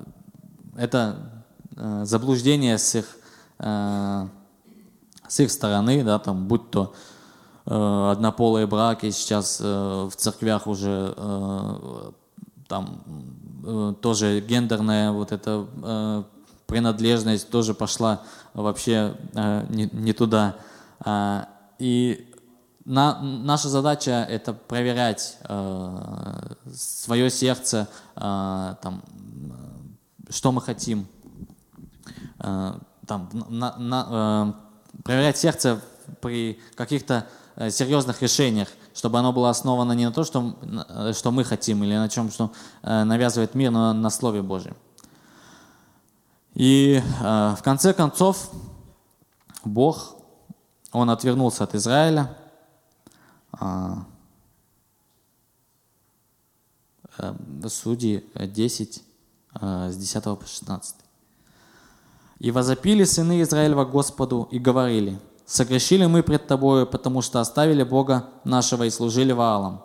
это 0.77 1.43
заблуждение 1.75 2.77
с 2.77 2.95
их, 2.95 3.17
с 3.59 4.29
их 5.39 5.51
стороны, 5.51 6.03
да, 6.03 6.17
там, 6.17 6.47
будь 6.47 6.71
то 6.71 6.93
Э, 7.69 8.11
однополые 8.13 8.65
браки 8.65 9.09
сейчас 9.09 9.59
э, 9.61 9.65
в 10.09 10.15
церквях 10.15 10.67
уже 10.67 11.13
э, 11.17 12.11
там 12.69 13.03
тоже 14.01 14.39
гендерная 14.39 15.11
вот 15.11 15.33
эта 15.33 16.25
принадлежность 16.67 17.49
тоже 17.49 17.73
пошла 17.73 18.21
вообще 18.53 19.15
не, 19.69 19.89
не 19.91 20.13
туда. 20.13 20.55
А, 20.99 21.49
и 21.79 22.26
на, 22.87 23.21
наша 23.21 23.69
задача 23.69 24.25
это 24.29 24.53
проверять 24.53 25.37
э, 25.43 26.55
свое 26.73 27.29
сердце, 27.29 27.87
э, 28.15 28.75
там, 28.81 29.03
что 30.29 30.51
мы 30.51 30.61
хотим, 30.61 31.07
э, 32.39 32.73
там, 33.05 33.29
на, 33.49 33.77
на, 33.77 34.55
э, 34.97 35.01
проверять 35.03 35.37
сердце 35.37 35.81
при 36.21 36.59
каких-то 36.75 37.27
Э, 37.59 37.71
серьезных 37.71 38.21
решениях, 38.21 38.67
чтобы 38.93 39.17
оно 39.17 39.33
было 39.33 39.49
основано 39.49 39.93
не 39.93 40.05
на 40.05 40.11
то, 40.11 40.23
что, 40.23 40.55
э, 40.89 41.13
что 41.13 41.31
мы 41.31 41.43
хотим, 41.43 41.83
или 41.83 41.95
на 41.95 42.07
чем, 42.07 42.29
что 42.29 42.51
э, 42.83 43.03
навязывает 43.03 43.55
мир, 43.55 43.71
но 43.71 43.93
на 43.93 44.11
Слове 44.11 44.43
Божьем. 44.43 44.75
И 46.53 47.01
в 47.19 47.59
конце 47.63 47.93
концов 47.93 48.49
Бог, 49.63 50.15
Он 50.91 51.09
отвернулся 51.09 51.63
от 51.63 51.75
Израиля, 51.75 52.35
Судьи 57.67 58.23
10, 58.35 59.03
с 59.61 59.97
10 59.97 60.23
по 60.23 60.45
16. 60.45 60.95
«И 62.39 62.51
возопили 62.51 63.03
сыны 63.03 63.41
Израилева 63.41 63.85
Господу 63.85 64.47
и 64.51 64.59
говорили, 64.59 65.19
Согрешили 65.47 66.05
мы 66.05 66.23
пред 66.23 66.45
Тобою, 66.45 66.85
потому 66.85 67.21
что 67.21 67.39
оставили 67.39 67.81
Бога 67.83 68.25
нашего 68.43 68.83
и 68.83 68.89
служили 68.89 69.31
Ваалам. 69.31 69.81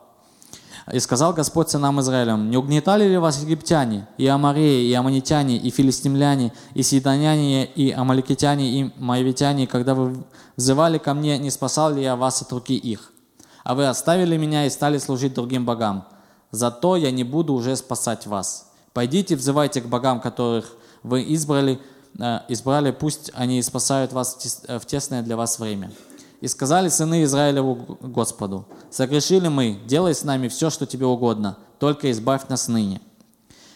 И 0.92 0.98
сказал 0.98 1.32
Господь 1.32 1.70
сынам 1.70 2.00
Израилем, 2.00 2.50
не 2.50 2.56
угнетали 2.56 3.06
ли 3.06 3.16
вас 3.16 3.40
египтяне, 3.40 4.08
и 4.18 4.26
амареи, 4.26 4.88
и 4.88 4.92
аманитяне, 4.92 5.56
и 5.56 5.70
филистимляне, 5.70 6.52
и 6.74 6.82
сидоняне, 6.82 7.64
и 7.64 7.92
амаликитяне, 7.92 8.80
и 8.80 8.92
моавитяне, 8.98 9.68
когда 9.68 9.94
вы 9.94 10.24
взывали 10.56 10.98
ко 10.98 11.14
мне, 11.14 11.38
не 11.38 11.52
спасал 11.52 11.94
ли 11.94 12.02
я 12.02 12.16
вас 12.16 12.42
от 12.42 12.50
руки 12.52 12.74
их? 12.74 13.12
А 13.64 13.74
вы 13.74 13.86
оставили 13.86 14.36
меня 14.36 14.66
и 14.66 14.70
стали 14.70 14.98
служить 14.98 15.34
другим 15.34 15.64
богам. 15.64 16.06
Зато 16.50 16.96
я 16.96 17.10
не 17.10 17.24
буду 17.24 17.54
уже 17.54 17.76
спасать 17.76 18.26
вас. 18.26 18.70
Пойдите, 18.92 19.36
взывайте 19.36 19.80
к 19.80 19.86
богам, 19.86 20.20
которых 20.20 20.74
вы 21.02 21.24
избрали, 21.34 21.80
Э, 22.18 22.40
избрали, 22.48 22.90
пусть 22.90 23.30
они 23.34 23.62
спасают 23.62 24.12
вас 24.12 24.36
в 24.68 24.84
тесное 24.86 25.22
для 25.22 25.36
вас 25.36 25.58
время. 25.58 25.92
И 26.40 26.48
сказали 26.48 26.88
сыны 26.88 27.22
Израилеву 27.22 27.98
Господу, 28.00 28.66
согрешили 28.90 29.48
мы, 29.48 29.80
делай 29.86 30.14
с 30.14 30.24
нами 30.24 30.48
все, 30.48 30.70
что 30.70 30.86
тебе 30.86 31.06
угодно, 31.06 31.56
только 31.78 32.10
избавь 32.10 32.48
нас 32.48 32.68
ныне. 32.68 33.00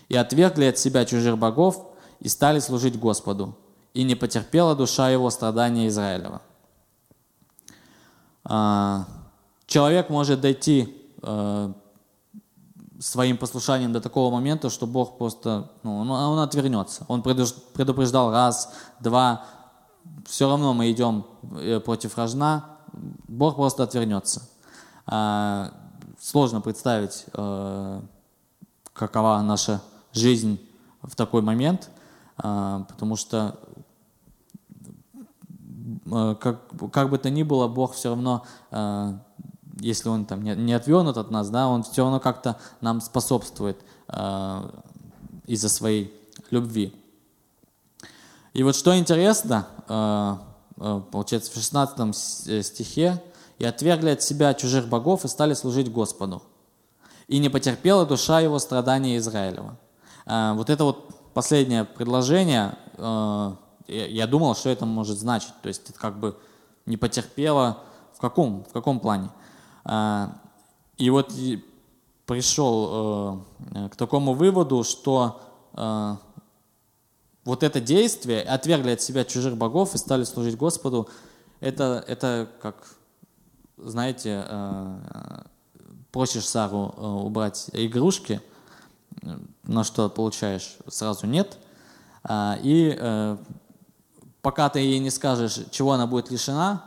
И 0.09 0.16
отвергли 0.16 0.64
от 0.66 0.79
себя 0.79 1.05
чужих 1.05 1.38
богов 1.38 1.87
и 2.20 2.29
стали 2.29 2.59
служить 2.59 2.99
Господу. 2.99 3.57
И 3.94 4.03
не 4.03 4.14
потерпела 4.14 4.75
душа 4.75 5.09
его 5.11 5.31
страдания 5.31 5.88
Израилева. 5.88 6.42
А, 8.44 9.07
человек 9.66 10.11
может 10.11 10.40
дойти 10.40 10.96
э, 11.22 11.72
своим 13.00 13.37
послушанием 13.37 13.92
до 13.92 14.00
такого 14.00 14.33
момента, 14.33 14.70
что 14.70 14.87
Бог 14.87 15.18
просто, 15.18 15.70
ну, 15.83 15.98
он, 15.98 16.11
он 16.11 16.38
отвернется. 16.38 17.05
Он 17.09 17.22
предупреждал 17.22 18.31
раз, 18.31 18.72
два, 19.00 19.44
все 20.24 20.48
равно 20.48 20.72
мы 20.72 20.90
идем 20.90 21.26
э, 21.52 21.81
против 21.81 22.16
рожна, 22.16 22.76
Бог 23.29 23.57
просто 23.57 23.83
отвернется. 23.83 24.48
А, 25.07 25.72
сложно 26.18 26.61
представить, 26.61 27.26
а, 27.35 28.02
какова 28.92 29.40
наша 29.42 29.83
жизнь 30.12 30.59
в 31.02 31.14
такой 31.14 31.42
момент, 31.42 31.90
а, 32.38 32.85
потому 32.88 33.16
что 33.16 33.59
а, 36.11 36.35
как, 36.37 36.61
как 36.92 37.11
бы 37.11 37.18
то 37.18 37.31
ни 37.31 37.42
было, 37.42 37.68
Бог 37.68 37.92
все 37.92 38.11
равно 38.11 38.44
а, 38.70 39.20
если 39.76 40.08
он 40.08 40.24
там 40.24 40.42
не, 40.42 40.54
не 40.54 40.72
отвернут 40.72 41.16
от 41.16 41.30
нас, 41.30 41.50
да, 41.50 41.68
он 41.68 41.82
все 41.82 42.02
равно 42.02 42.20
как-то 42.20 42.58
нам 42.80 43.00
способствует 43.00 43.78
э, 44.08 44.70
из-за 45.46 45.68
своей 45.68 46.12
любви. 46.50 46.94
И 48.52 48.62
вот 48.62 48.74
что 48.74 48.98
интересно, 48.98 49.66
э, 49.88 50.36
э, 50.78 51.02
получается, 51.12 51.50
в 51.52 51.54
16 51.54 52.48
э, 52.48 52.62
стихе, 52.62 53.22
«И 53.58 53.64
отвергли 53.64 54.10
от 54.10 54.22
себя 54.22 54.52
чужих 54.52 54.86
богов 54.86 55.24
и 55.24 55.28
стали 55.28 55.54
служить 55.54 55.90
Господу. 55.90 56.42
И 57.26 57.38
не 57.38 57.48
потерпела 57.48 58.04
душа 58.04 58.40
его 58.40 58.58
страдания 58.58 59.16
Израилева». 59.16 59.78
Э, 60.26 60.52
вот 60.54 60.70
это 60.70 60.84
вот 60.84 61.32
последнее 61.34 61.84
предложение, 61.84 62.76
э, 62.96 63.52
я 63.88 64.26
думал, 64.26 64.54
что 64.54 64.70
это 64.70 64.86
может 64.86 65.18
значить. 65.18 65.52
То 65.62 65.68
есть 65.68 65.92
как 65.94 66.18
бы 66.18 66.36
не 66.86 66.96
потерпела 66.96 67.82
в 68.14 68.20
каком, 68.20 68.64
в 68.64 68.72
каком 68.72 69.00
плане? 69.00 69.30
И 69.87 71.11
вот 71.11 71.33
пришел 72.27 73.44
э, 73.75 73.88
к 73.88 73.96
такому 73.96 74.35
выводу, 74.35 74.83
что 74.83 75.40
э, 75.75 76.16
вот 77.44 77.62
это 77.62 77.81
действие, 77.81 78.42
отвергли 78.42 78.90
от 78.90 79.01
себя 79.01 79.25
чужих 79.25 79.57
богов 79.57 79.94
и 79.94 79.99
стали 79.99 80.25
служить 80.25 80.57
Господу, 80.57 81.09
это, 81.61 82.05
это 82.07 82.51
как, 82.61 82.77
знаете, 83.79 84.44
э, 84.46 85.42
просишь 86.11 86.49
Сару 86.49 86.94
убрать 87.25 87.70
игрушки, 87.72 88.40
на 89.62 89.85
что 89.85 90.09
получаешь 90.09 90.77
сразу 90.88 91.27
нет, 91.27 91.59
а, 92.22 92.59
и 92.62 93.37
пока 94.40 94.68
ты 94.68 94.81
ей 94.81 94.99
не 94.99 95.11
скажешь, 95.11 95.61
чего 95.70 95.92
она 95.92 96.07
будет 96.07 96.31
лишена, 96.31 96.85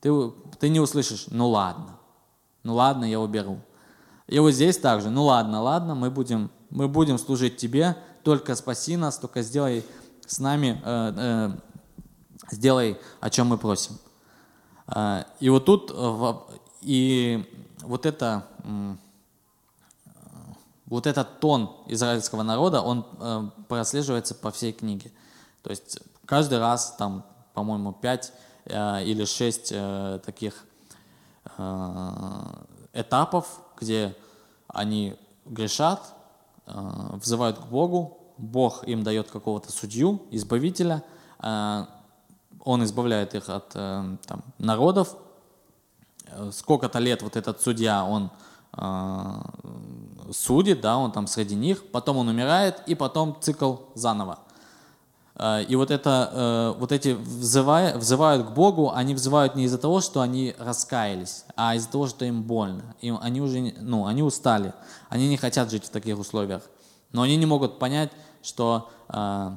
ты, 0.00 0.10
ты 0.58 0.68
не 0.68 0.80
услышишь, 0.80 1.26
ну 1.30 1.48
ладно. 1.48 1.97
Ну 2.68 2.74
ладно, 2.74 3.06
я 3.06 3.18
уберу. 3.18 3.60
И 4.26 4.38
вот 4.38 4.50
здесь 4.50 4.76
также, 4.76 5.08
ну 5.08 5.24
ладно, 5.24 5.62
ладно, 5.62 5.94
мы 5.94 6.10
будем, 6.10 6.50
мы 6.68 6.86
будем 6.86 7.16
служить 7.16 7.56
тебе, 7.56 7.96
только 8.22 8.54
спаси 8.56 8.98
нас, 8.98 9.16
только 9.16 9.40
сделай 9.40 9.86
с 10.26 10.38
нами, 10.38 10.78
э, 10.84 11.12
э, 11.16 11.50
сделай, 12.50 12.98
о 13.20 13.30
чем 13.30 13.46
мы 13.46 13.56
просим. 13.56 13.96
Э, 14.86 15.24
и 15.40 15.48
вот 15.48 15.64
тут, 15.64 15.90
э, 15.94 16.34
и 16.82 17.42
вот 17.80 18.04
это, 18.04 18.44
э, 18.64 18.96
вот 20.84 21.06
этот 21.06 21.40
тон 21.40 21.74
израильского 21.86 22.42
народа, 22.42 22.82
он 22.82 23.06
э, 23.18 23.44
прослеживается 23.66 24.34
по 24.34 24.50
всей 24.50 24.74
книге. 24.74 25.10
То 25.62 25.70
есть 25.70 26.00
каждый 26.26 26.58
раз, 26.58 26.96
там, 26.98 27.24
по-моему, 27.54 27.94
пять 27.94 28.30
э, 28.66 29.04
или 29.04 29.24
шесть 29.24 29.70
э, 29.72 30.20
таких 30.22 30.66
этапов, 32.92 33.60
где 33.80 34.16
они 34.68 35.16
грешат, 35.44 36.14
э, 36.66 36.72
взывают 37.14 37.58
к 37.58 37.66
Богу, 37.66 38.18
Бог 38.36 38.84
им 38.84 39.02
дает 39.02 39.30
какого-то 39.30 39.72
судью, 39.72 40.22
избавителя, 40.30 41.02
э, 41.42 41.86
он 42.64 42.84
избавляет 42.84 43.34
их 43.34 43.48
от 43.48 43.72
э, 43.74 44.16
там, 44.26 44.42
народов. 44.58 45.16
Сколько-то 46.52 46.98
лет 46.98 47.22
вот 47.22 47.36
этот 47.36 47.62
судья, 47.62 48.04
он 48.04 48.30
судит, 50.30 50.82
да, 50.82 50.98
он 50.98 51.10
там 51.10 51.26
среди 51.26 51.54
них, 51.54 51.90
потом 51.90 52.18
он 52.18 52.28
умирает, 52.28 52.82
и 52.86 52.94
потом 52.94 53.38
цикл 53.40 53.76
заново. 53.94 54.40
И 55.68 55.76
вот, 55.76 55.92
это, 55.92 56.74
вот 56.80 56.90
эти 56.90 57.10
взывая, 57.10 57.96
взывают 57.96 58.48
к 58.48 58.50
Богу, 58.50 58.90
они 58.92 59.14
взывают 59.14 59.54
не 59.54 59.64
из-за 59.64 59.78
того, 59.78 60.00
что 60.00 60.20
они 60.20 60.54
раскаялись, 60.58 61.44
а 61.54 61.76
из-за 61.76 61.88
того, 61.88 62.08
что 62.08 62.24
им 62.24 62.42
больно. 62.42 62.96
Им, 63.02 63.18
они 63.22 63.40
уже 63.40 63.72
ну, 63.78 64.06
они 64.06 64.24
устали, 64.24 64.72
они 65.08 65.28
не 65.28 65.36
хотят 65.36 65.70
жить 65.70 65.84
в 65.84 65.90
таких 65.90 66.18
условиях. 66.18 66.62
Но 67.12 67.22
они 67.22 67.36
не 67.36 67.46
могут 67.46 67.78
понять, 67.78 68.10
что, 68.42 68.90
э, 69.08 69.50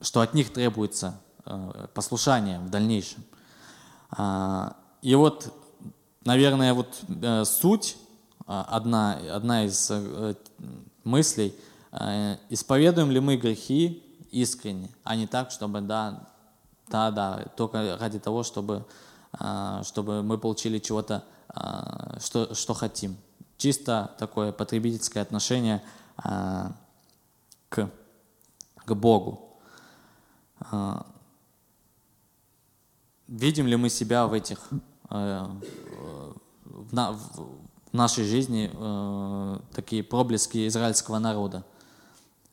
что 0.00 0.20
от 0.20 0.34
них 0.34 0.52
требуется 0.52 1.14
э, 1.44 1.86
послушание 1.94 2.58
в 2.60 2.70
дальнейшем. 2.70 3.24
И 5.00 5.14
вот, 5.14 5.52
наверное, 6.24 6.74
вот 6.74 7.00
э, 7.08 7.44
суть, 7.44 7.96
одна, 8.46 9.18
одна 9.30 9.64
из 9.64 9.90
мыслей, 11.04 11.54
исповедуем 12.50 13.10
ли 13.10 13.20
мы 13.20 13.36
грехи 13.36 14.02
искренне, 14.32 14.88
а 15.04 15.14
не 15.14 15.26
так, 15.28 15.50
чтобы, 15.52 15.80
да, 15.82 16.26
да, 16.88 17.10
да, 17.10 17.44
только 17.56 17.96
ради 18.00 18.18
того, 18.18 18.42
чтобы, 18.42 18.84
чтобы 19.82 20.22
мы 20.22 20.38
получили 20.38 20.78
чего-то, 20.78 21.24
что, 22.18 22.54
что 22.54 22.74
хотим. 22.74 23.16
Чисто 23.58 24.10
такое 24.18 24.52
потребительское 24.52 25.22
отношение 25.22 25.82
к, 27.68 27.90
к 28.74 28.94
Богу. 28.94 29.60
А, 30.60 31.06
видим 33.28 33.66
ли 33.66 33.76
мы 33.76 33.88
себя 33.88 34.26
в 34.26 34.32
этих, 34.32 34.58
в, 35.08 35.58
на, 36.92 37.12
в 37.12 37.48
нашей 37.92 38.24
жизни 38.24 38.70
такие 39.74 40.02
проблески 40.02 40.66
израильского 40.66 41.18
народа? 41.18 41.64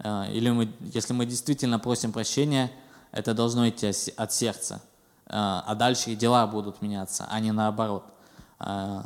Э, 0.04 0.32
или 0.32 0.50
мы, 0.50 0.72
если 0.94 1.14
мы 1.14 1.26
действительно 1.26 1.80
просим 1.80 2.12
прощения, 2.12 2.72
это 3.12 3.34
должно 3.34 3.68
идти 3.68 3.92
от 4.18 4.32
сердца, 4.32 4.82
а 5.26 5.74
дальше 5.74 6.12
и 6.12 6.16
дела 6.16 6.46
будут 6.46 6.82
меняться, 6.82 7.26
а 7.30 7.40
не 7.40 7.52
наоборот. 7.52 8.04
Э, 8.60 9.02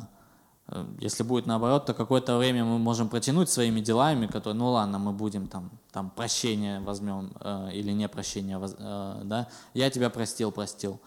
если 0.99 1.23
будет 1.23 1.45
наоборот, 1.45 1.85
то 1.85 1.93
какое-то 1.93 2.37
время 2.37 2.63
мы 2.63 2.79
можем 2.79 3.09
протянуть 3.09 3.49
своими 3.49 3.81
делами, 3.81 4.27
которые, 4.27 4.57
ну 4.57 4.71
ладно, 4.71 4.97
мы 4.97 5.11
будем 5.11 5.47
там, 5.47 5.69
там 5.91 6.09
прощение 6.09 6.79
возьмем 6.79 7.33
э, 7.39 7.71
или 7.73 7.91
не 7.91 8.07
прощение, 8.07 8.59
э, 8.61 9.21
да, 9.23 9.47
я 9.73 9.89
тебя 9.89 10.09
простил, 10.09 10.51
простил. 10.51 10.99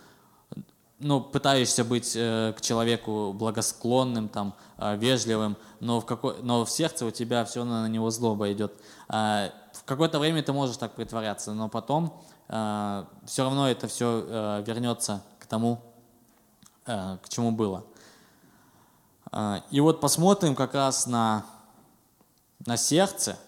Ну, 0.98 1.20
пытаешься 1.20 1.84
быть 1.84 2.14
э, 2.16 2.54
к 2.56 2.60
человеку 2.62 3.34
благосклонным, 3.34 4.28
там, 4.28 4.54
э, 4.78 4.96
вежливым, 4.96 5.56
но 5.80 6.00
в, 6.00 6.06
какой, 6.06 6.42
но 6.42 6.64
в 6.64 6.70
сердце 6.70 7.04
у 7.04 7.10
тебя 7.10 7.44
все 7.44 7.64
на 7.64 7.88
него 7.88 8.10
злоба 8.10 8.50
идет. 8.52 8.72
Э, 9.08 9.50
какое-то 9.86 10.18
время 10.18 10.42
ты 10.42 10.52
можешь 10.52 10.76
так 10.76 10.92
притворяться, 10.94 11.54
но 11.54 11.70
потом 11.70 12.22
э, 12.48 13.04
все 13.24 13.44
равно 13.44 13.70
это 13.70 13.88
все 13.88 14.24
э, 14.26 14.64
вернется 14.66 15.22
к 15.38 15.46
тому, 15.46 15.80
э, 16.84 17.16
к 17.22 17.28
чему 17.30 17.52
было. 17.52 17.84
А, 19.32 19.62
и 19.70 19.80
вот 19.80 20.00
посмотрим 20.00 20.54
как 20.54 20.74
раз 20.74 21.06
на, 21.06 21.46
на 22.66 22.76
сердце, 22.76 23.38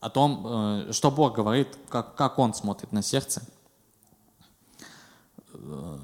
о 0.00 0.10
том, 0.10 0.46
э, 0.88 0.92
что 0.92 1.10
Бог 1.10 1.34
говорит, 1.34 1.76
как, 1.88 2.14
как 2.14 2.38
Он 2.38 2.54
смотрит 2.54 2.92
на 2.92 3.02
сердце. 3.02 3.42
Э, 5.54 5.98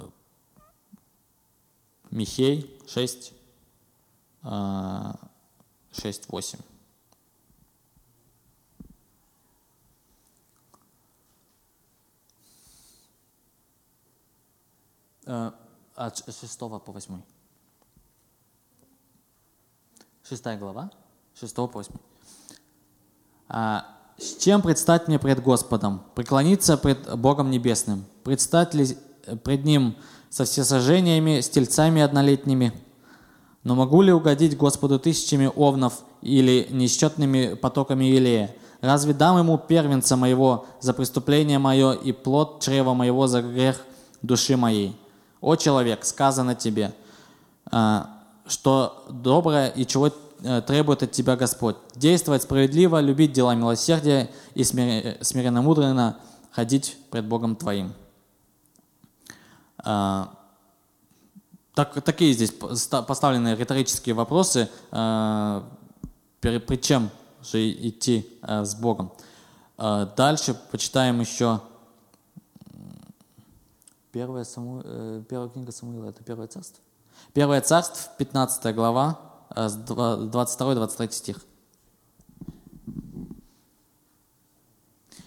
Михей 2.11 2.81
6, 2.87 3.33
6, 4.43 6.29
8. 6.29 6.74
От 15.27 16.17
6 16.27 16.59
по 16.59 16.69
8. 16.69 17.21
6 20.29 20.45
глава, 20.59 20.91
6 21.39 21.55
по 21.55 21.67
8. 21.67 21.93
А, 23.49 23.87
«С 24.19 24.37
чем 24.37 24.63
предстать 24.63 25.09
мне 25.09 25.19
пред 25.19 25.43
Господом? 25.43 26.03
Преклониться 26.15 26.77
пред 26.77 27.19
Богом 27.19 27.51
Небесным? 27.51 28.05
Предстать 28.23 28.75
ли 28.75 28.99
пред 29.45 29.65
Ним 29.65 29.97
со 30.31 30.45
всесожжениями, 30.45 31.41
с 31.41 31.49
тельцами 31.49 32.03
однолетними? 32.03 32.73
Но 33.63 33.75
могу 33.75 34.03
ли 34.03 34.13
угодить 34.13 34.57
Господу 34.57 34.99
тысячами 34.99 35.51
овнов 35.55 36.05
или 36.21 36.67
несчетными 36.71 37.55
потоками 37.55 38.05
елея? 38.05 38.55
Разве 38.81 39.15
дам 39.15 39.39
Ему 39.39 39.57
первенца 39.57 40.17
моего 40.17 40.67
за 40.81 40.93
преступление 40.93 41.59
мое 41.59 41.93
и 41.93 42.13
плод 42.13 42.63
чрева 42.63 42.93
моего 42.93 43.27
за 43.27 43.41
грех 43.43 43.81
души 44.21 44.57
моей? 44.57 44.97
О 45.45 45.57
человек, 45.57 46.07
сказано 46.07 46.55
тебе, 46.55 46.95
а, 47.71 48.09
что 48.47 49.05
доброе 49.11 49.69
и 49.69 49.87
чего 49.87 50.11
э, 50.43 50.63
требует 50.63 51.03
от 51.03 51.13
тебя 51.13 51.37
Господь. 51.37 51.77
Действовать 51.95 52.45
справедливо, 52.45 52.99
любить 53.01 53.33
дела 53.35 53.55
милосердия 53.55 54.31
и 54.55 54.65
смиренно 54.65 55.61
мудренно 55.61 56.19
ходить 56.51 56.97
пред 57.11 57.27
Богом 57.27 57.57
твоим. 57.57 57.93
А, 59.77 60.33
так, 61.75 62.03
такие 62.03 62.33
здесь 62.33 62.53
поставлены 62.53 63.55
риторические 63.55 64.15
вопросы, 64.15 64.71
а, 64.93 65.69
перед 66.41 66.81
чем 66.81 67.11
же 67.43 67.71
идти 67.71 68.27
с 68.43 68.75
Богом. 68.75 69.13
Дальше 69.77 70.55
почитаем 70.71 71.21
еще 71.21 71.61
первая, 74.15 74.45
Саму... 74.45 74.81
Э, 74.85 75.23
первая 75.29 75.49
книга 75.49 75.73
Самуила, 75.73 76.09
это 76.09 76.23
первое 76.23 76.47
царство. 76.47 76.81
Первое 77.33 77.61
царство, 77.61 78.13
15 78.19 78.75
глава, 78.75 79.19
22-23 79.51 81.07
э, 81.09 81.11
стих. 81.11 81.41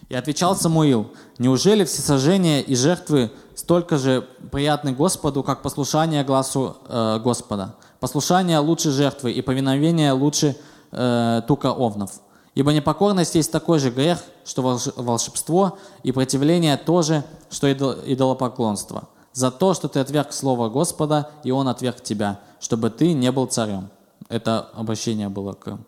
И 0.08 0.14
отвечал 0.14 0.56
Самуил, 0.56 1.12
«Неужели 1.36 1.84
все 1.84 2.00
сожжения 2.00 2.62
и 2.62 2.74
жертвы 2.74 3.30
столько 3.54 3.98
же 3.98 4.26
приятны 4.50 4.92
Господу, 4.92 5.42
как 5.42 5.60
послушание 5.60 6.24
глазу 6.24 6.78
э, 6.88 7.20
Господа? 7.22 7.76
Послушание 8.00 8.58
лучше 8.58 8.90
жертвы, 8.90 9.32
и 9.32 9.42
повиновение 9.42 10.12
лучше 10.12 10.56
э, 10.92 11.42
тука 11.46 11.72
овнов. 11.72 12.22
Ибо 12.58 12.72
непокорность 12.72 13.36
есть 13.36 13.52
такой 13.52 13.78
же 13.78 13.92
грех, 13.92 14.18
что 14.44 14.62
волшебство, 14.96 15.78
и 16.02 16.10
противление 16.10 16.76
тоже, 16.76 17.22
что 17.50 17.72
идолопоклонство 17.72 19.08
за 19.32 19.52
то, 19.52 19.74
что 19.74 19.86
ты 19.86 20.00
отверг 20.00 20.32
слово 20.32 20.68
Господа, 20.68 21.30
и 21.44 21.52
Он 21.52 21.68
отверг 21.68 22.02
тебя, 22.02 22.40
чтобы 22.58 22.90
ты 22.90 23.12
не 23.12 23.30
был 23.30 23.46
царем. 23.46 23.90
Это 24.28 24.70
обращение 24.74 25.28
было 25.28 25.52
к, 25.52 25.78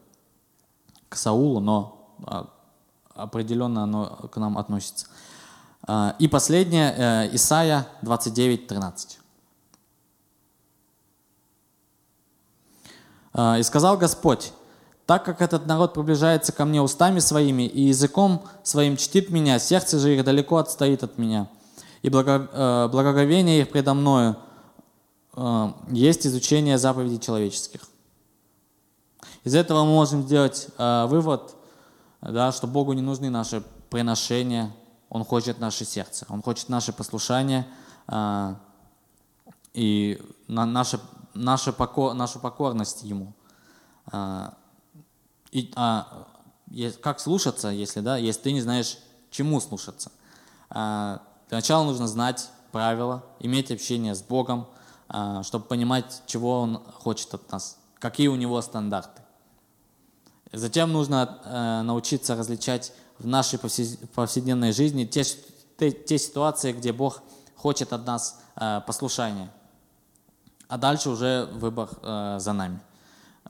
к 1.09 1.17
Саулу, 1.17 1.59
но 1.59 2.09
а, 2.25 2.47
определенно 3.17 3.83
оно 3.83 4.07
к 4.31 4.37
нам 4.37 4.57
относится. 4.57 5.07
А, 5.89 6.15
и 6.21 6.29
последнее, 6.29 6.95
э, 6.97 7.35
Исайя 7.35 7.89
29, 8.03 8.69
13. 8.69 9.19
А, 13.33 13.59
«И 13.59 13.63
сказал 13.65 13.99
Господь, 13.99 14.53
так 15.11 15.25
как 15.25 15.43
этот 15.43 15.67
народ 15.67 15.93
приближается 15.93 16.53
ко 16.53 16.65
мне 16.65 16.81
устами 16.81 17.19
своими 17.19 17.65
и 17.65 17.81
языком 17.83 18.45
своим 18.63 18.97
чтит 18.97 19.29
меня, 19.31 19.59
сердце 19.59 19.99
же 19.99 20.15
их 20.15 20.25
далеко 20.25 20.59
отстоит 20.59 21.03
от 21.03 21.19
меня» 21.19 21.49
и 22.03 22.09
э, 22.09 22.89
благоговение 22.89 23.61
их 23.61 23.71
предо 23.71 23.93
мною 23.95 24.37
э, 25.35 25.73
есть 25.89 26.29
изучение 26.29 26.79
заповедей 26.79 27.19
человеческих. 27.19 27.81
Из 29.43 29.57
этого 29.57 29.83
мы 29.85 29.91
можем 29.91 30.23
сделать 30.23 30.69
э, 30.79 31.07
вывод, 31.07 31.57
да, 32.21 32.53
что 32.53 32.69
Богу 32.69 32.93
не 32.93 33.03
нужны 33.03 33.31
наши 33.31 33.65
приношения, 33.91 34.73
Он 35.09 35.25
хочет 35.25 35.59
наше 35.59 35.85
сердце, 35.85 36.25
Он 36.29 36.41
хочет 36.41 36.69
наше 36.69 36.93
послушание 36.93 37.67
и 39.75 40.23
наше, 40.47 41.01
наше 41.35 41.73
покор, 41.73 42.15
нашу 42.15 42.39
покорность 42.39 43.03
Ему. 43.03 43.33
И, 45.53 45.73
а, 45.77 46.27
как 47.03 47.21
слушаться, 47.21 47.69
если, 47.69 48.01
да, 48.01 48.17
если 48.17 48.43
ты 48.43 48.53
не 48.53 48.61
знаешь, 48.61 48.99
чему 49.31 49.61
слушаться? 49.61 50.13
А, 50.69 51.23
для 51.49 51.59
начала 51.59 51.85
нужно 51.85 52.07
знать 52.07 52.49
правила, 52.73 53.25
иметь 53.41 53.71
общение 53.71 54.15
с 54.15 54.23
Богом, 54.23 54.69
а, 55.09 55.43
чтобы 55.43 55.65
понимать, 55.65 56.23
чего 56.27 56.61
Он 56.61 56.83
хочет 56.93 57.35
от 57.35 57.51
нас, 57.51 57.79
какие 57.99 58.29
у 58.29 58.37
Него 58.37 58.61
стандарты. 58.63 59.23
Затем 60.53 60.93
нужно 60.93 61.39
э, 61.45 61.83
научиться 61.83 62.35
различать 62.35 62.93
в 63.19 63.27
нашей 63.27 63.59
повседневной 63.59 64.73
жизни 64.73 65.05
те, 65.05 65.23
те, 65.79 65.93
те 65.93 66.19
ситуации, 66.19 66.73
где 66.73 66.93
Бог 66.93 67.23
хочет 67.55 67.93
от 67.93 68.05
нас 68.05 68.41
э, 68.57 68.81
послушания. 68.85 69.49
А 70.67 70.77
дальше 70.77 71.11
уже 71.11 71.49
выбор 71.53 71.91
э, 72.03 72.39
за 72.41 72.53
нами. 72.53 72.81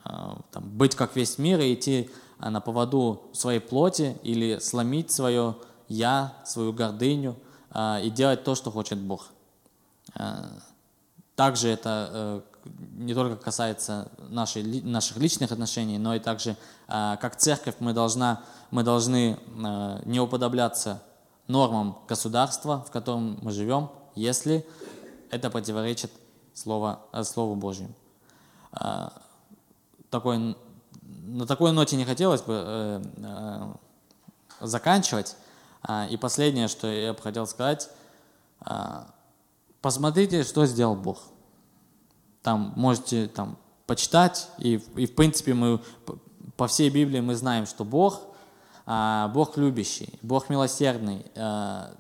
Там, 0.05 0.43
быть 0.63 0.95
как 0.95 1.17
весь 1.17 1.39
мир 1.39 1.61
и 1.61 1.75
идти 1.75 2.11
на 2.39 2.61
поводу 2.61 3.23
своей 3.33 3.61
плоти 3.61 4.17
или 4.23 4.59
сломить 4.59 5.11
свое 5.11 5.57
«я», 5.89 6.35
свою 6.45 6.73
гордыню 6.73 7.37
и 7.77 8.11
делать 8.11 8.43
то, 8.45 8.55
что 8.55 8.71
хочет 8.71 8.99
Бог. 8.99 9.29
Также 11.37 11.69
это 11.69 12.43
не 12.97 13.15
только 13.15 13.37
касается 13.37 14.11
нашей, 14.29 14.83
наших 14.83 15.19
личных 15.19 15.53
отношений, 15.53 15.99
но 15.99 16.15
и 16.15 16.19
также 16.19 16.57
как 16.87 17.37
церковь 17.37 17.77
мы, 17.81 17.93
должна, 17.93 18.43
мы 18.71 18.83
должны 18.83 19.39
не 20.07 20.21
уподобляться 20.21 21.03
нормам 21.47 21.99
государства, 22.09 22.85
в 22.87 22.91
котором 22.91 23.39
мы 23.43 23.51
живем, 23.51 23.91
если 24.15 24.67
это 25.31 25.51
противоречит 25.51 26.11
Слову, 26.55 26.99
э, 27.13 27.25
Слову 27.25 27.55
Божьему. 27.55 27.95
А, 30.11 30.13
такой, 30.13 30.57
на 31.03 31.47
такой 31.47 31.73
ноте 31.73 31.97
не 31.97 32.05
хотелось 32.05 32.43
бы 32.43 32.55
э, 32.55 33.03
э, 33.19 33.73
заканчивать. 34.61 35.37
И 36.11 36.19
последнее, 36.19 36.69
что 36.69 36.87
я 36.87 37.15
бы 37.15 37.23
хотел 37.23 37.47
сказать, 37.47 37.89
посмотрите, 39.81 40.45
что 40.45 40.67
сделал 40.67 40.95
Бог– 40.95 41.23
там 42.43 42.73
можете 42.77 43.29
там, 43.29 43.57
почитать, 43.87 44.49
и, 44.59 44.75
и 44.97 45.07
в 45.07 45.15
принципе 45.15 45.55
мы 45.55 45.81
по 46.57 46.67
всей 46.67 46.91
Библии 46.91 47.21
мы 47.21 47.35
знаем, 47.35 47.67
что 47.67 47.85
Бог, 47.85 48.21
а, 48.87 49.29
Бог 49.29 49.57
любящий, 49.57 50.19
Бог 50.23 50.49
милосердный. 50.49 51.27
А, 51.37 51.91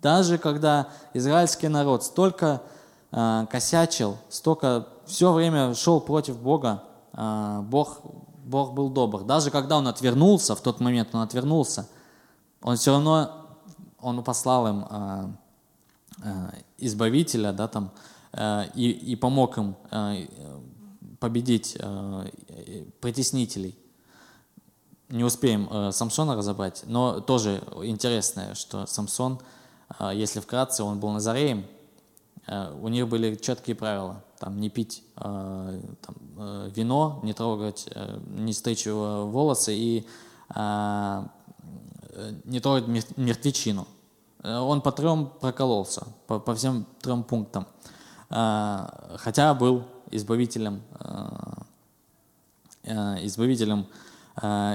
даже 0.00 0.38
когда 0.38 0.88
израильский 1.14 1.68
народ 1.68 2.04
столько 2.04 2.62
а, 3.10 3.46
косячил, 3.46 4.18
столько 4.28 4.86
все 5.06 5.32
время 5.32 5.74
шел 5.74 6.00
против 6.00 6.38
Бога, 6.38 6.84
а, 6.84 6.87
Бог, 7.62 8.00
Бог 8.44 8.74
был 8.74 8.90
добр. 8.90 9.24
Даже 9.24 9.50
когда 9.50 9.78
он 9.78 9.88
отвернулся, 9.88 10.54
в 10.54 10.60
тот 10.60 10.80
момент 10.80 11.08
он 11.14 11.22
отвернулся, 11.22 11.88
он 12.62 12.76
все 12.76 12.92
равно 12.92 13.46
он 14.00 14.22
послал 14.22 14.68
им 14.68 14.86
а, 14.88 15.30
а, 16.22 16.54
избавителя, 16.78 17.52
да, 17.52 17.66
там, 17.66 17.90
Э, 18.32 18.64
и, 18.74 18.90
и 18.90 19.16
помог 19.16 19.58
им 19.58 19.76
э, 19.90 20.26
победить 21.18 21.76
э, 21.78 22.26
притеснителей. 23.00 23.76
Не 25.08 25.24
успеем 25.24 25.90
Самсона 25.90 26.36
разобрать, 26.36 26.82
но 26.84 27.20
тоже 27.20 27.62
интересное, 27.82 28.54
что 28.54 28.84
Самсон, 28.84 29.40
если 30.12 30.40
вкратце, 30.40 30.82
он 30.82 31.00
был 31.00 31.08
назареем, 31.12 31.64
у 32.82 32.88
них 32.88 33.08
были 33.08 33.34
четкие 33.36 33.74
правила. 33.74 34.22
Там, 34.38 34.60
не 34.60 34.70
пить 34.70 35.02
там, 35.16 36.70
вино, 36.74 37.20
не 37.24 37.32
трогать, 37.32 37.88
не 38.28 38.52
стричь 38.52 38.86
волосы 38.86 39.74
и 39.74 40.06
не 42.44 42.60
трогать 42.60 43.16
мертвечину. 43.16 43.86
Он 44.44 44.80
по 44.80 44.92
трем 44.92 45.32
прокололся, 45.40 46.06
по, 46.28 46.38
по 46.38 46.54
всем 46.54 46.86
трем 47.00 47.24
пунктам. 47.24 47.66
А, 48.30 49.16
хотя 49.16 49.54
был 49.54 49.84
избавителем, 50.10 50.82
а, 50.92 51.62
а, 52.84 53.16
избавителем 53.22 53.86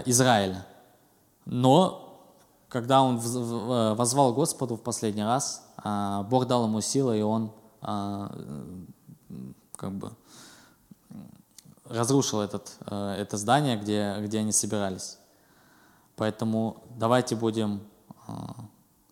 Израиля. 0.06 0.66
Но 1.46 2.20
когда 2.68 3.02
он 3.02 3.18
возвал 3.18 4.34
Господу 4.34 4.76
в 4.76 4.82
последний 4.82 5.24
раз, 5.24 5.66
Бог 6.30 6.48
дал 6.48 6.66
ему 6.66 6.82
силы, 6.82 7.20
и 7.20 7.22
он 7.22 7.54
как 9.84 9.92
бы 9.92 10.14
разрушил 11.90 12.40
этот, 12.40 12.78
это 12.86 13.36
здание, 13.36 13.76
где, 13.76 14.16
где 14.22 14.40
они 14.40 14.54
собирались. 14.54 15.18
Поэтому 16.16 16.82
давайте 16.96 17.36
будем 17.36 17.82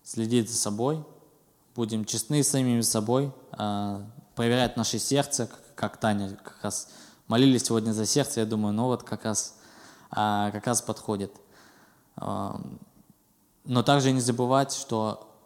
следить 0.02 0.50
за 0.50 0.56
собой, 0.56 1.04
будем 1.76 2.06
честны 2.06 2.42
с 2.42 2.48
самими 2.48 2.80
собой, 2.80 3.32
проверять 4.34 4.78
наше 4.78 4.98
сердце, 4.98 5.50
как 5.74 5.98
Таня 5.98 6.36
как 6.36 6.62
раз 6.62 6.88
молились 7.28 7.66
сегодня 7.66 7.92
за 7.92 8.06
сердце, 8.06 8.40
я 8.40 8.46
думаю, 8.46 8.72
ну 8.72 8.84
вот 8.86 9.02
как 9.02 9.26
раз, 9.26 9.58
как 10.08 10.66
раз 10.66 10.80
подходит. 10.80 11.32
Но 12.16 13.82
также 13.84 14.12
не 14.12 14.22
забывать, 14.22 14.72
что 14.72 15.36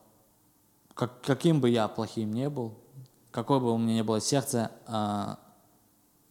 как, 0.94 1.20
каким 1.22 1.60
бы 1.60 1.68
я 1.68 1.88
плохим 1.88 2.32
не 2.32 2.48
был, 2.48 2.78
какое 3.36 3.60
бы 3.60 3.70
у 3.70 3.76
меня 3.76 3.96
ни 3.96 4.00
было 4.00 4.18
сердце, 4.18 4.70
а, 4.86 5.38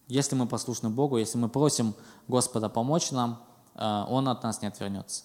если 0.08 0.36
мы 0.36 0.48
послушны 0.48 0.90
Богу, 0.90 1.20
если 1.20 1.38
мы 1.38 1.50
просим 1.50 1.94
Господа 2.28 2.68
помочь 2.68 3.12
нам, 3.12 3.44
а, 3.76 4.08
Он 4.10 4.28
от 4.28 4.42
нас 4.42 4.64
не 4.64 4.70
отвернется. 4.70 5.24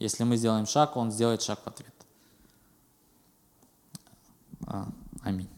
Если 0.00 0.24
мы 0.24 0.36
сделаем 0.36 0.66
шаг, 0.66 0.96
Он 0.96 1.12
сделает 1.12 1.40
шаг 1.40 1.60
в 1.62 1.66
ответ. 1.68 1.94
Аминь. 5.22 5.48